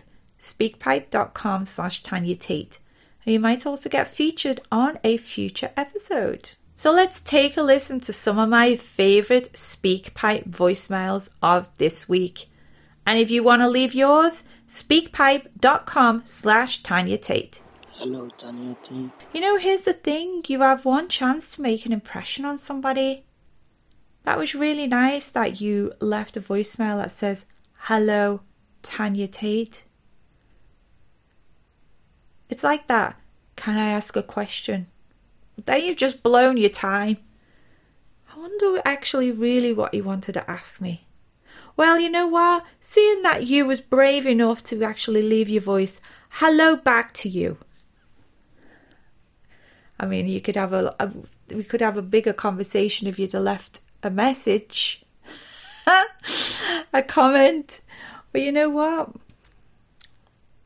[0.54, 2.80] speakpipe.com slash Tanya Tate.
[3.26, 6.52] You might also get featured on a future episode.
[6.76, 12.50] So let's take a listen to some of my favorite SpeakPipe voicemails of this week.
[13.06, 17.62] And if you want to leave yours, speakpipe.com slash Tanya Tate.
[17.94, 19.10] Hello, Tanya Tate.
[19.34, 23.26] You know, here's the thing you have one chance to make an impression on somebody.
[24.24, 27.48] That was really nice that you left a voicemail that says,
[27.90, 28.42] Hello,
[28.84, 29.86] Tanya Tate.
[32.50, 33.20] It's like that.
[33.56, 34.88] Can I ask a question?
[35.66, 37.18] Then you've just blown your time.
[38.34, 41.08] I wonder actually really what he wanted to ask me.
[41.76, 42.66] Well, you know what?
[42.80, 47.58] Seeing that you was brave enough to actually leave your voice, hello back to you.
[50.00, 51.12] I mean, you could have a, a
[51.54, 55.04] we could have a bigger conversation if you'd have left a message,
[56.94, 57.82] a comment.
[58.32, 59.12] But you know what?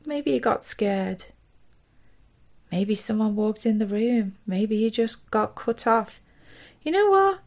[0.04, 1.24] Maybe you got scared.
[2.72, 4.36] Maybe someone walked in the room.
[4.46, 6.22] Maybe you just got cut off.
[6.80, 7.40] You know what?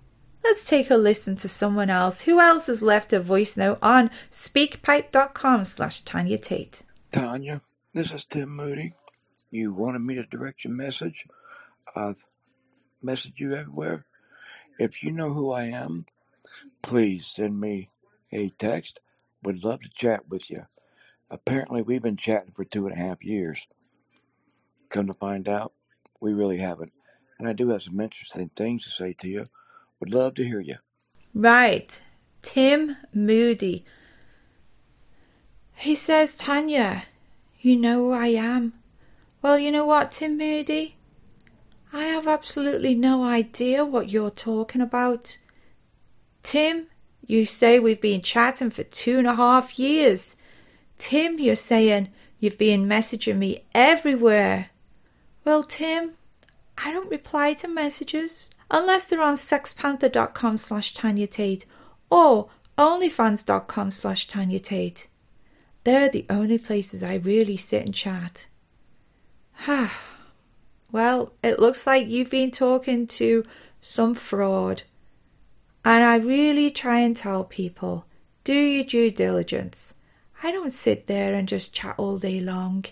[0.43, 2.21] Let's take a listen to someone else.
[2.21, 6.83] Who else has left a voice note on speakpipe.com slash Tanya Tate?
[7.11, 7.61] Tanya,
[7.91, 8.93] this is Tim Moody.
[9.49, 11.25] You wanted me to direct your message.
[11.95, 12.23] I've
[13.03, 14.05] messaged you everywhere.
[14.77, 16.05] If you know who I am,
[16.83, 17.89] please send me
[18.31, 18.99] a text.
[19.41, 20.67] Would love to chat with you.
[21.31, 23.65] Apparently, we've been chatting for two and a half years.
[24.95, 25.73] Come to find out,
[26.21, 26.93] we really haven't.
[27.37, 29.47] And I do have some interesting things to say to you.
[29.99, 30.77] Would love to hear you.
[31.33, 32.01] Right.
[32.41, 33.83] Tim Moody.
[35.75, 37.03] He says, Tanya,
[37.59, 38.71] you know who I am.
[39.41, 40.95] Well, you know what, Tim Moody?
[41.91, 45.39] I have absolutely no idea what you're talking about.
[46.41, 46.87] Tim,
[47.27, 50.37] you say we've been chatting for two and a half years.
[50.97, 54.69] Tim, you're saying you've been messaging me everywhere.
[55.45, 56.13] Well, Tim,
[56.75, 61.67] I don't reply to messages unless they're on sexpanther.com slash Tanya Tate
[62.09, 62.49] or
[62.79, 65.07] onlyfans.com slash Tanya Tate.
[65.83, 68.47] They're the only places I really sit and chat.
[70.91, 73.45] well, it looks like you've been talking to
[73.79, 74.81] some fraud.
[75.85, 78.07] And I really try and tell people
[78.43, 79.93] do your due diligence.
[80.41, 82.85] I don't sit there and just chat all day long,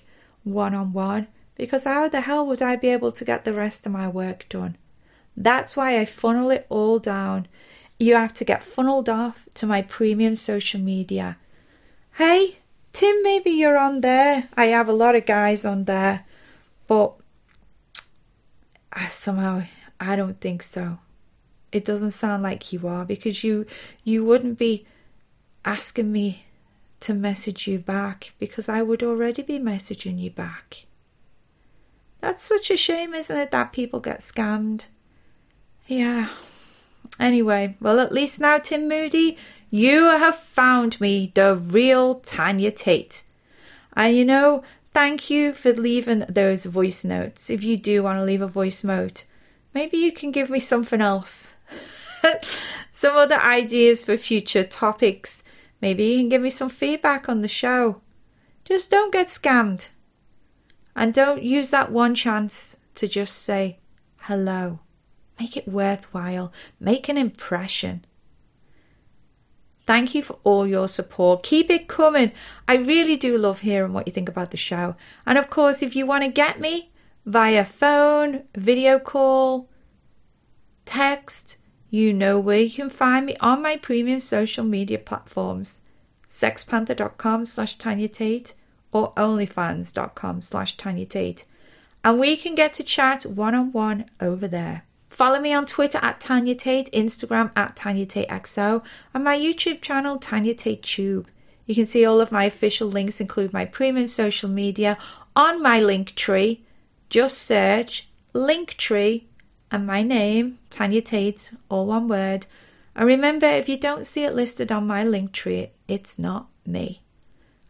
[0.43, 3.85] one on one because how the hell would I be able to get the rest
[3.85, 4.77] of my work done?
[5.35, 7.47] That's why I funnel it all down.
[7.99, 11.37] You have to get funneled off to my premium social media.
[12.13, 12.57] Hey,
[12.91, 14.49] Tim, maybe you're on there.
[14.55, 16.25] I have a lot of guys on there,
[16.87, 17.13] but
[18.91, 19.63] I, somehow
[19.99, 20.99] I don't think so.
[21.71, 23.65] It doesn't sound like you are because you
[24.03, 24.85] you wouldn't be
[25.65, 26.45] asking me
[26.99, 30.85] to message you back because I would already be messaging you back.
[32.23, 34.85] That's such a shame, isn't it, that people get scammed?
[35.87, 36.29] Yeah.
[37.19, 39.37] Anyway, well, at least now, Tim Moody,
[39.69, 43.23] you have found me, the real Tanya Tate.
[43.91, 44.63] And you know,
[44.93, 47.49] thank you for leaving those voice notes.
[47.49, 49.25] If you do want to leave a voice note,
[49.73, 51.57] maybe you can give me something else.
[52.93, 55.43] some other ideas for future topics.
[55.81, 57.99] Maybe you can give me some feedback on the show.
[58.63, 59.89] Just don't get scammed.
[60.95, 63.79] And don't use that one chance to just say
[64.17, 64.79] hello.
[65.39, 66.53] Make it worthwhile.
[66.79, 68.05] Make an impression.
[69.85, 71.43] Thank you for all your support.
[71.43, 72.31] Keep it coming.
[72.67, 74.95] I really do love hearing what you think about the show.
[75.25, 76.91] And of course, if you want to get me
[77.25, 79.69] via phone, video call,
[80.85, 81.57] text,
[81.89, 85.81] you know where you can find me on my premium social media platforms.
[86.29, 88.53] sexpanther.com slash Tanya Tate
[88.93, 91.43] or onlyfans.com slash Tanya Tate.
[92.03, 94.83] And we can get to chat one on one over there.
[95.09, 98.81] Follow me on Twitter at Tanya Tate, Instagram at Tanya Tate XO,
[99.13, 101.27] and my YouTube channel, Tanya Tate Tube.
[101.65, 104.97] You can see all of my official links, include my premium social media,
[105.35, 106.63] on my link tree.
[107.09, 109.25] Just search Linktree
[109.69, 112.47] and my name, Tanya Tate, all one word,
[112.95, 117.02] And remember, if you don't see it listed on my link tree, it's not me.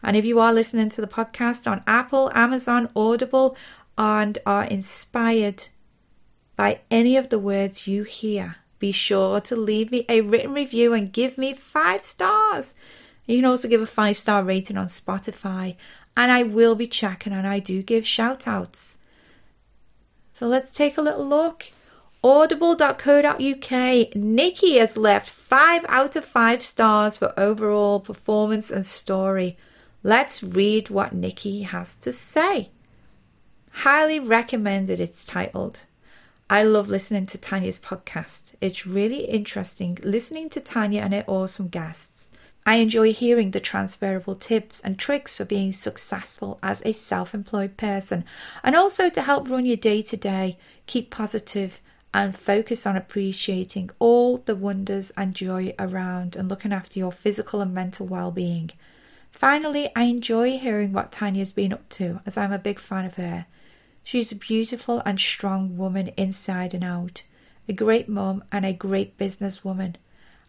[0.03, 3.55] And if you are listening to the podcast on Apple, Amazon, Audible,
[3.97, 5.67] and are inspired
[6.55, 10.93] by any of the words you hear, be sure to leave me a written review
[10.93, 12.73] and give me five stars.
[13.25, 15.77] You can also give a five star rating on Spotify,
[16.17, 18.97] and I will be checking and I do give shout outs.
[20.33, 21.71] So let's take a little look.
[22.23, 24.15] Audible.co.uk.
[24.15, 29.57] Nikki has left five out of five stars for overall performance and story.
[30.05, 32.71] Let's read what Nikki has to say.
[33.71, 35.81] Highly recommended, it's titled.
[36.49, 38.55] I love listening to Tanya's podcast.
[38.59, 42.33] It's really interesting listening to Tanya and her awesome guests.
[42.65, 47.77] I enjoy hearing the transferable tips and tricks for being successful as a self employed
[47.77, 48.25] person
[48.61, 51.79] and also to help run your day to day, keep positive,
[52.13, 57.61] and focus on appreciating all the wonders and joy around and looking after your physical
[57.61, 58.69] and mental well being.
[59.33, 63.15] Finally, I enjoy hearing what Tanya's been up to as I'm a big fan of
[63.15, 63.47] her.
[64.03, 67.23] She's a beautiful and strong woman inside and out,
[67.67, 69.95] a great mum and a great businesswoman.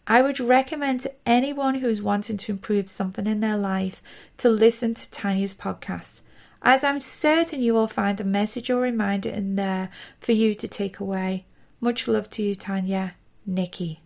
[0.06, 4.02] I would recommend to anyone who is wanting to improve something in their life
[4.38, 6.20] to listen to Tanya's podcast,
[6.62, 9.88] as I'm certain you will find a message or reminder in there
[10.20, 11.46] for you to take away.
[11.80, 13.14] Much love to you, Tanya.
[13.46, 14.00] Nikki.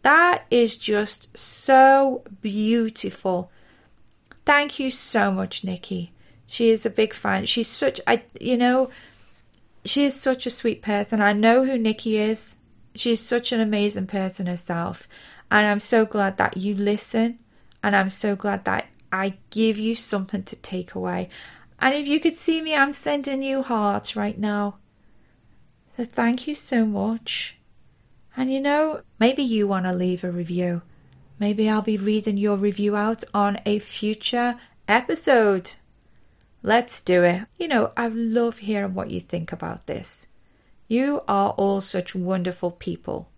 [0.00, 3.50] That is just so beautiful.
[4.46, 6.12] Thank you so much, Nikki.
[6.46, 7.46] She is a big fan.
[7.46, 8.90] She's such I you know,
[9.84, 11.20] she is such a sweet person.
[11.20, 12.56] I know who Nikki is.
[12.94, 15.08] She's such an amazing person herself.
[15.50, 17.40] And I'm so glad that you listen
[17.82, 21.28] and I'm so glad that I give you something to take away.
[21.80, 24.76] And if you could see me, I'm sending you hearts right now.
[25.96, 27.56] So thank you so much.
[28.36, 30.82] And you know, maybe you want to leave a review.
[31.38, 34.56] Maybe I'll be reading your review out on a future
[34.88, 35.72] episode.
[36.62, 37.42] Let's do it.
[37.58, 40.28] You know, I love hearing what you think about this.
[40.88, 43.28] You are all such wonderful people.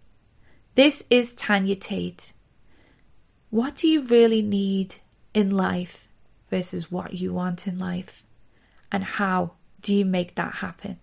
[0.76, 2.32] This is Tanya Tate.
[3.50, 4.96] What do you really need
[5.34, 6.06] in life
[6.50, 8.22] versus what you want in life?
[8.92, 9.52] And how
[9.82, 11.00] do you make that happen?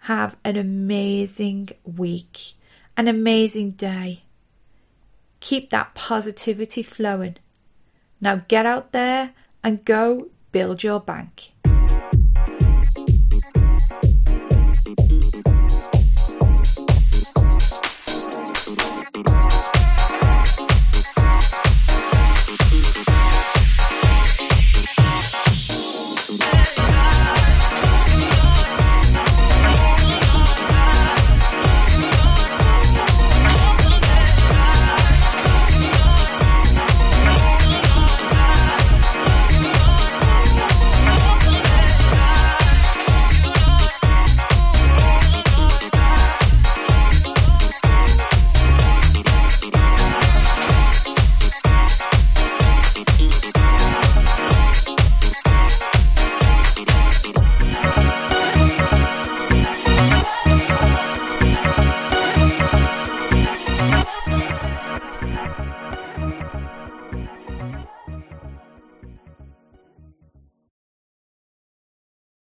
[0.00, 2.52] Have an amazing week,
[2.96, 4.22] an amazing day.
[5.42, 7.36] Keep that positivity flowing.
[8.20, 9.32] Now get out there
[9.64, 11.52] and go build your bank.